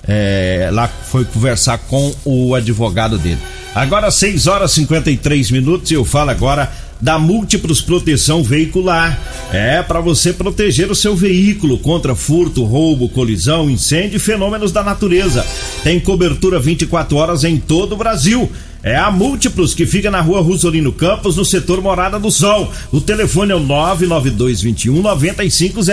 é, 0.08 0.70
lá, 0.72 0.88
foi 0.88 1.24
conversar 1.26 1.76
com 1.78 2.14
o 2.24 2.54
advogado 2.54 3.18
dele. 3.18 3.40
Agora 3.74 4.10
6 4.10 4.46
horas 4.46 4.72
e 4.72 4.76
53 4.76 5.50
minutos 5.50 5.90
e 5.90 5.94
eu 5.94 6.04
falo 6.04 6.30
agora 6.30 6.72
da 7.00 7.18
Múltiplos 7.18 7.80
Proteção 7.80 8.42
Veicular. 8.42 9.18
É 9.52 9.82
para 9.82 10.00
você 10.00 10.32
proteger 10.32 10.90
o 10.90 10.94
seu 10.94 11.14
veículo 11.14 11.78
contra 11.78 12.14
furto, 12.14 12.64
roubo, 12.64 13.08
colisão, 13.08 13.70
incêndio 13.70 14.16
e 14.16 14.20
fenômenos 14.20 14.72
da 14.72 14.82
natureza. 14.82 15.46
Tem 15.82 16.00
cobertura 16.00 16.58
24 16.58 17.16
horas 17.16 17.44
em 17.44 17.58
todo 17.58 17.92
o 17.92 17.96
Brasil. 17.96 18.50
É 18.82 18.96
a 18.96 19.10
Múltiplos 19.10 19.74
que 19.74 19.84
fica 19.84 20.10
na 20.12 20.20
rua 20.20 20.40
Rosolino 20.40 20.92
Campos, 20.92 21.36
no 21.36 21.44
setor 21.44 21.82
Morada 21.82 22.20
do 22.20 22.30
Sol. 22.30 22.72
O 22.92 23.00
telefone 23.00 23.50
é 23.50 23.56
o 23.56 23.60
99221 23.60 25.02
9500. 25.02 25.88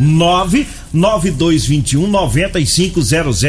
99221 0.00 2.08
9500 2.08 3.44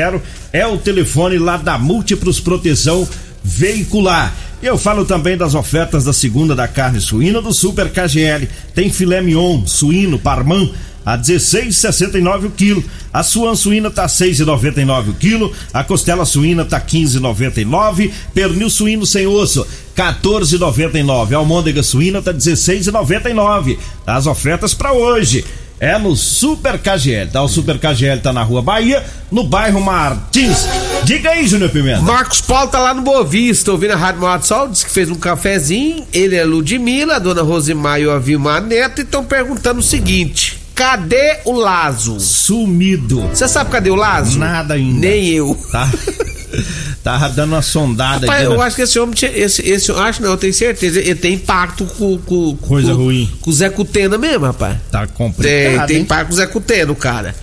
é 0.54 0.68
o 0.68 0.78
telefone 0.78 1.40
lá 1.40 1.58
da 1.58 1.80
Múltiplos 1.80 2.40
Proteção 2.40 3.08
Veicular. 3.44 4.32
E 4.62 4.66
eu 4.66 4.78
falo 4.78 5.06
também 5.06 5.36
das 5.36 5.56
ofertas 5.56 6.04
da 6.04 6.14
segunda 6.14 6.56
da 6.56 6.68
carne 6.68 7.02
suína 7.02 7.42
do 7.42 7.52
Super 7.52 7.90
KGL. 7.90 8.48
Tem 8.76 8.92
filé 8.92 9.20
mignon, 9.20 9.66
suíno, 9.66 10.20
parmã 10.20 10.70
a 11.06 11.18
16,69 11.18 12.46
o 12.46 12.52
quilo. 12.52 12.84
A 13.12 13.24
suan 13.24 13.56
suína 13.56 13.90
tá 13.90 14.06
6,99 14.06 15.10
o 15.10 15.14
quilo. 15.14 15.54
A 15.74 15.84
costela 15.84 16.26
suína 16.26 16.64
tá 16.64 16.80
15,99. 16.80 18.12
Pernil 18.34 18.70
suíno 18.70 19.06
sem 19.06 19.26
osso 19.28 19.66
14,99. 19.96 21.34
A 21.34 21.38
almôndega 21.38 21.82
suína 21.84 22.22
tá 22.22 22.34
16,99. 22.34 23.78
As 24.06 24.28
ofertas 24.28 24.74
para 24.74 24.94
hoje. 24.94 25.44
É 25.82 25.98
no 25.98 26.16
Super 26.16 26.78
KGL, 26.78 27.32
tá? 27.32 27.42
O 27.42 27.48
Super 27.48 27.80
KGL 27.80 28.22
tá 28.22 28.32
na 28.32 28.44
Rua 28.44 28.62
Bahia, 28.62 29.04
no 29.32 29.44
bairro 29.44 29.82
Martins. 29.82 30.68
Diga 31.06 31.32
aí, 31.32 31.48
Júnior 31.48 31.72
Pimenta. 31.72 32.04
Marcos 32.04 32.40
Paulo 32.40 32.70
tá 32.70 32.78
lá 32.78 32.94
no 32.94 33.02
Boa 33.02 33.24
Vista, 33.24 33.72
ouvindo 33.72 33.94
a 33.94 33.96
Rádio 33.96 34.22
Morado 34.22 34.44
do 34.44 34.46
Sol, 34.46 34.68
disse 34.68 34.86
que 34.86 34.92
fez 34.92 35.10
um 35.10 35.16
cafezinho. 35.16 36.06
Ele 36.14 36.36
é 36.36 36.46
Ludmilla, 36.46 37.16
a 37.16 37.20
dona 37.20 37.42
Rosimar 37.42 38.00
e 38.00 38.06
o 38.06 38.12
Avilmar 38.12 38.62
Neto, 38.62 39.02
e 39.02 39.04
estão 39.04 39.26
perguntando 39.26 39.80
o 39.80 39.84
seguinte: 39.84 40.60
cadê 40.76 41.40
o 41.46 41.54
Lazo? 41.54 42.20
Sumido. 42.20 43.22
Você 43.30 43.48
sabe 43.48 43.72
cadê 43.72 43.90
o 43.90 43.96
Lazo? 43.96 44.38
Nada 44.38 44.76
ainda. 44.76 45.00
Nem 45.00 45.30
eu. 45.30 45.58
Tá? 45.72 45.90
Tava 47.04 47.30
dando 47.30 47.54
uma 47.54 47.62
sondada 47.62 48.26
Rapaz, 48.28 48.44
aqui. 48.44 48.54
eu 48.54 48.58
né? 48.58 48.64
acho 48.66 48.76
que 48.76 48.82
esse 48.84 49.00
homem, 49.00 49.16
tinha- 49.16 49.32
esse, 49.38 49.62
esse, 49.68 49.90
eu 49.90 50.00
acho 50.00 50.22
não, 50.22 50.32
eu 50.32 50.38
tenho 50.38 50.54
certeza, 50.54 51.00
ele 51.00 51.16
tem 51.16 51.34
impacto 51.34 51.86
com, 51.86 52.18
com 52.20 52.56
Coisa 52.58 52.92
com, 52.94 53.04
ruim. 53.04 53.30
Com 53.42 53.50
o 53.50 53.54
Zé 53.54 53.70
Cutena 53.70 54.18
mesmo, 54.18 54.46
rapaz. 54.46 54.78
Tá 54.92 55.06
Tem, 55.08 55.16
complicado. 55.16 55.88
tem 55.88 55.96
hein? 55.98 56.02
impacto 56.04 56.28
com 56.28 56.34
o 56.34 56.38
Zé 56.38 56.48
Cutena, 56.48 56.92
o 56.92 56.96
cara. 56.96 57.34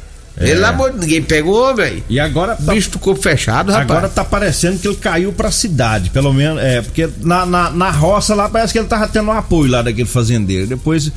É. 0.41 0.47
Pelo 0.47 0.67
amor 0.67 0.93
de 0.93 0.99
ninguém 1.01 1.21
pega 1.21 1.49
o 1.49 1.53
homem 1.53 1.85
aí. 1.85 2.05
E 2.09 2.21
agora 2.21 2.55
tá, 2.55 2.73
Bicho 2.73 2.91
do 2.91 2.99
corpo 3.01 3.21
fechado, 3.21 3.73
rapaz. 3.73 3.91
agora 3.91 4.09
tá 4.09 4.25
parecendo 4.25 4.79
que 4.79 4.87
ele 4.87 4.97
caiu 4.97 5.33
pra 5.33 5.51
cidade, 5.51 6.11
pelo 6.11 6.33
menos. 6.33 6.63
É, 6.63 6.81
porque 6.81 7.09
na, 7.23 7.45
na, 7.45 7.71
na 7.71 7.91
roça 7.91 8.37
lá 8.37 8.49
parece 8.49 8.73
que 8.73 8.79
ele 8.79 8.87
tava 8.87 9.09
tendo 9.09 9.27
um 9.29 9.33
apoio 9.33 9.69
lá 9.73 9.83
daquele 9.83 10.09
fazendeiro. 10.09 10.69
Depois 10.69 11.11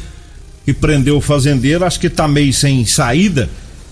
que 0.66 0.74
prendeu 0.74 1.18
o 1.18 1.22
fazendeiro, 1.22 1.86
acho 1.86 2.00
que 2.00 2.10
tá 2.10 2.28
meio 2.28 2.52
sem 2.52 2.84
saída. 2.84 3.48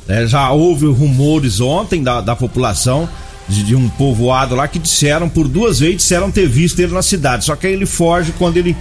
né? 0.07 0.25
já 0.25 0.49
houve 0.49 0.87
rumores 0.87 1.59
ontem 1.61 2.01
da, 2.01 2.21
da 2.21 2.35
população 2.35 3.07
de, 3.49 3.63
de 3.63 3.75
um 3.75 3.89
povoado 3.89 4.55
lá 4.55 4.67
que 4.67 4.79
disseram, 4.79 5.27
por 5.27 5.47
duas 5.47 5.79
vezes, 5.79 5.97
disseram 5.97 6.29
ter 6.31 6.47
visto 6.47 6.79
ele 6.79 6.93
na 6.93 7.01
cidade. 7.01 7.43
Só 7.45 7.55
que 7.55 7.67
aí 7.67 7.73
ele 7.73 7.85
foge 7.85 8.31
quando 8.37 8.57
ele, 8.57 8.75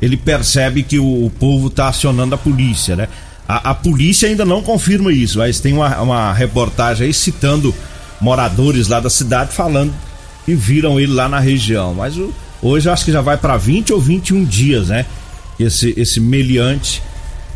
ele 0.00 0.16
percebe 0.16 0.82
que 0.82 0.98
o, 0.98 1.26
o 1.26 1.30
povo 1.30 1.68
tá 1.68 1.88
acionando 1.88 2.34
a 2.34 2.38
polícia, 2.38 2.94
né? 2.96 3.08
A, 3.48 3.70
a 3.70 3.74
polícia 3.74 4.28
ainda 4.28 4.44
não 4.44 4.62
confirma 4.62 5.12
isso, 5.12 5.38
mas 5.38 5.58
tem 5.60 5.72
uma, 5.72 6.00
uma 6.00 6.32
reportagem 6.32 7.06
aí 7.08 7.12
citando 7.12 7.74
moradores 8.20 8.86
lá 8.88 9.00
da 9.00 9.10
cidade 9.10 9.52
falando 9.52 9.92
que 10.46 10.54
viram 10.54 10.98
ele 11.00 11.12
lá 11.12 11.28
na 11.28 11.40
região. 11.40 11.92
Mas 11.92 12.16
o- 12.16 12.32
hoje 12.62 12.88
eu 12.88 12.92
acho 12.92 13.04
que 13.04 13.12
já 13.12 13.20
vai 13.20 13.36
para 13.36 13.56
20 13.56 13.92
ou 13.92 14.00
21 14.00 14.44
dias, 14.44 14.88
né? 14.88 15.04
Esse, 15.58 15.92
esse 15.96 16.20
meliante, 16.20 17.02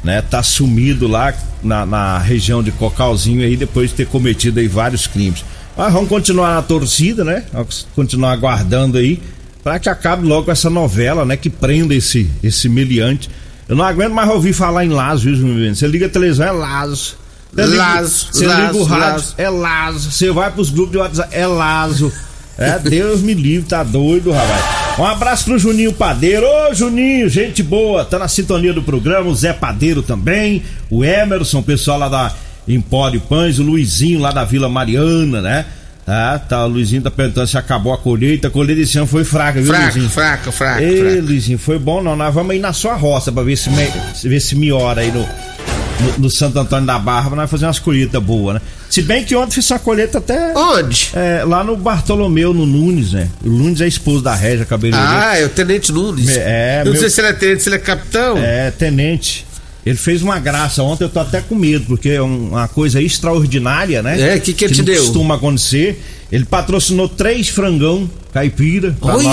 né? 0.02 0.20
Tá 0.20 0.42
sumido 0.42 1.06
lá 1.06 1.32
na, 1.62 1.86
na 1.86 2.18
região 2.18 2.62
de 2.62 2.72
Cocalzinho 2.72 3.42
aí 3.42 3.56
depois 3.56 3.90
de 3.90 3.96
ter 3.96 4.06
cometido 4.08 4.58
aí 4.58 4.66
vários 4.68 5.06
crimes. 5.06 5.44
Mas 5.76 5.92
vamos 5.92 6.08
continuar 6.08 6.54
na 6.54 6.62
torcida, 6.62 7.22
né? 7.24 7.44
Vamos 7.52 7.86
continuar 7.94 8.32
aguardando 8.32 8.96
aí 8.98 9.20
para 9.62 9.78
que 9.78 9.88
acabe 9.88 10.26
logo 10.26 10.50
essa 10.50 10.70
novela, 10.70 11.24
né? 11.24 11.36
Que 11.36 11.50
prenda 11.50 11.94
esse, 11.94 12.30
esse 12.42 12.68
meliante. 12.68 13.28
Eu 13.68 13.76
não 13.76 13.84
aguento 13.84 14.12
mais 14.12 14.30
ouvir 14.30 14.52
falar 14.52 14.84
em 14.84 14.88
Lazo, 14.90 15.24
viu, 15.24 15.34
Júnior? 15.34 15.74
Você 15.74 15.86
liga 15.86 16.06
a 16.06 16.08
televisão, 16.08 16.46
é 16.46 16.50
Lazo. 16.52 17.16
Lazo, 17.52 18.28
Você 18.32 18.44
liga 18.44 18.72
o 18.74 18.78
Lazo, 18.78 18.84
rádio, 18.84 19.06
Lazo. 19.12 19.34
é 19.38 19.48
Lazo. 19.50 20.10
Você 20.12 20.30
vai 20.30 20.50
pros 20.52 20.70
grupos 20.70 20.92
de 20.92 20.98
WhatsApp, 20.98 21.34
é 21.34 21.46
Lazo. 21.46 22.12
É, 22.58 22.78
Deus 22.78 23.20
me 23.20 23.34
livre, 23.34 23.68
tá 23.68 23.82
doido, 23.82 24.30
rapaz. 24.30 24.64
Um 24.98 25.04
abraço 25.04 25.44
pro 25.44 25.58
Juninho 25.58 25.92
Padeiro. 25.92 26.46
Ô, 26.46 26.72
Juninho, 26.74 27.28
gente 27.28 27.62
boa, 27.62 28.04
tá 28.04 28.18
na 28.18 28.28
sintonia 28.28 28.72
do 28.72 28.82
programa. 28.82 29.28
O 29.28 29.34
Zé 29.34 29.52
Padeiro 29.52 30.00
também. 30.02 30.62
O 30.88 31.04
Emerson, 31.04 31.62
pessoal 31.62 31.98
lá 31.98 32.08
da 32.08 32.32
Empório 32.68 33.20
Pães. 33.20 33.58
O 33.58 33.62
Luizinho 33.62 34.20
lá 34.20 34.30
da 34.32 34.44
Vila 34.44 34.68
Mariana, 34.68 35.40
né? 35.42 35.64
Tá, 36.04 36.38
tá. 36.38 36.64
O 36.64 36.68
Luizinho 36.68 37.02
tá 37.02 37.10
perguntando 37.10 37.46
se 37.48 37.58
acabou 37.58 37.92
a 37.92 37.98
colheita. 37.98 38.48
A 38.48 38.50
colheita 38.50 38.80
esse 38.82 38.96
ano 38.96 39.06
foi 39.06 39.24
fraca, 39.24 39.60
viu, 39.60 39.66
Fraca, 39.72 39.84
Luizinho? 39.86 40.08
fraca, 40.08 40.52
fraca, 40.52 40.82
Ei, 40.82 41.00
fraca. 41.00 41.20
Luizinho, 41.22 41.58
foi 41.58 41.78
bom 41.78 42.02
não. 42.02 42.14
Nós 42.16 42.32
vamos 42.32 42.52
aí 42.52 42.58
na 42.58 42.72
sua 42.72 42.94
roça 42.94 43.32
pra 43.32 43.42
ver 43.42 43.56
se, 43.56 43.70
me, 43.70 43.88
ver 44.22 44.40
se 44.40 44.54
melhora 44.54 45.00
aí 45.00 45.10
no, 45.10 45.20
no, 45.20 46.18
no 46.18 46.30
Santo 46.30 46.58
Antônio 46.58 46.86
da 46.86 46.98
Barra 46.98 47.28
pra 47.30 47.36
nós 47.36 47.50
fazer 47.50 47.66
umas 47.66 47.78
colheitas 47.80 48.22
boas, 48.22 48.54
né? 48.54 48.60
Se 48.88 49.02
bem 49.02 49.24
que 49.24 49.34
ontem 49.34 49.54
fiz 49.56 49.68
uma 49.70 49.80
colheita 49.80 50.18
até. 50.18 50.54
Onde? 50.56 51.10
É, 51.14 51.42
lá 51.44 51.64
no 51.64 51.76
Bartolomeu, 51.76 52.54
no 52.54 52.64
Nunes, 52.64 53.12
né? 53.12 53.28
O 53.44 53.48
Nunes 53.48 53.80
é 53.80 53.88
esposo 53.88 54.22
da 54.22 54.34
Régia 54.34 54.64
Cabeleireira. 54.64 55.28
Ah, 55.30 55.36
é 55.38 55.44
o 55.44 55.48
Tenente 55.48 55.90
Nunes. 55.92 56.28
É, 56.36 56.80
Eu 56.82 56.84
não 56.86 56.92
meu- 56.92 57.00
sei 57.00 57.10
se 57.10 57.20
ele 57.20 57.28
é 57.28 57.32
tenente, 57.32 57.62
se 57.64 57.68
ele 57.68 57.76
é 57.76 57.78
capitão. 57.80 58.38
É, 58.38 58.70
tenente. 58.70 59.44
Ele 59.86 59.96
fez 59.96 60.20
uma 60.20 60.38
graça 60.40 60.82
ontem, 60.82 61.04
eu 61.04 61.08
tô 61.08 61.20
até 61.20 61.40
com 61.40 61.54
medo, 61.54 61.84
porque 61.86 62.08
é 62.08 62.20
um- 62.20 62.48
uma 62.48 62.66
coisa 62.66 63.00
extraordinária, 63.00 64.02
né? 64.02 64.34
É, 64.34 64.38
que 64.40 64.52
que 64.52 64.64
ele 64.64 64.74
te 64.74 64.78
não 64.78 64.84
deu? 64.84 64.96
costuma 65.00 65.36
acontecer. 65.36 66.02
Ele 66.32 66.44
patrocinou 66.44 67.08
três 67.08 67.48
frangão 67.48 68.10
caipira. 68.34 68.96
Olha! 69.00 69.24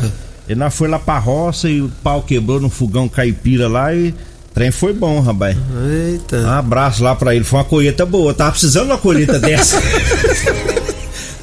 lá. 0.00 0.10
Ele 0.48 0.58
nós 0.58 0.74
foi 0.74 0.88
lá 0.88 0.98
pra 0.98 1.18
roça 1.18 1.68
e 1.68 1.82
o 1.82 1.92
pau 2.02 2.22
quebrou 2.22 2.58
no 2.58 2.70
fogão 2.70 3.06
caipira 3.06 3.68
lá 3.68 3.94
e 3.94 4.14
trem 4.54 4.70
foi 4.70 4.94
bom, 4.94 5.20
rapaz. 5.20 5.54
Um 5.56 6.10
Eita. 6.12 6.50
abraço 6.58 7.02
lá 7.04 7.14
pra 7.14 7.34
ele, 7.34 7.44
foi 7.44 7.58
uma 7.58 7.64
colheita 7.66 8.06
boa. 8.06 8.30
Eu 8.30 8.34
tava 8.34 8.52
precisando 8.52 8.86
de 8.86 8.92
uma 8.92 8.98
colheita 8.98 9.38
dessa. 9.38 9.76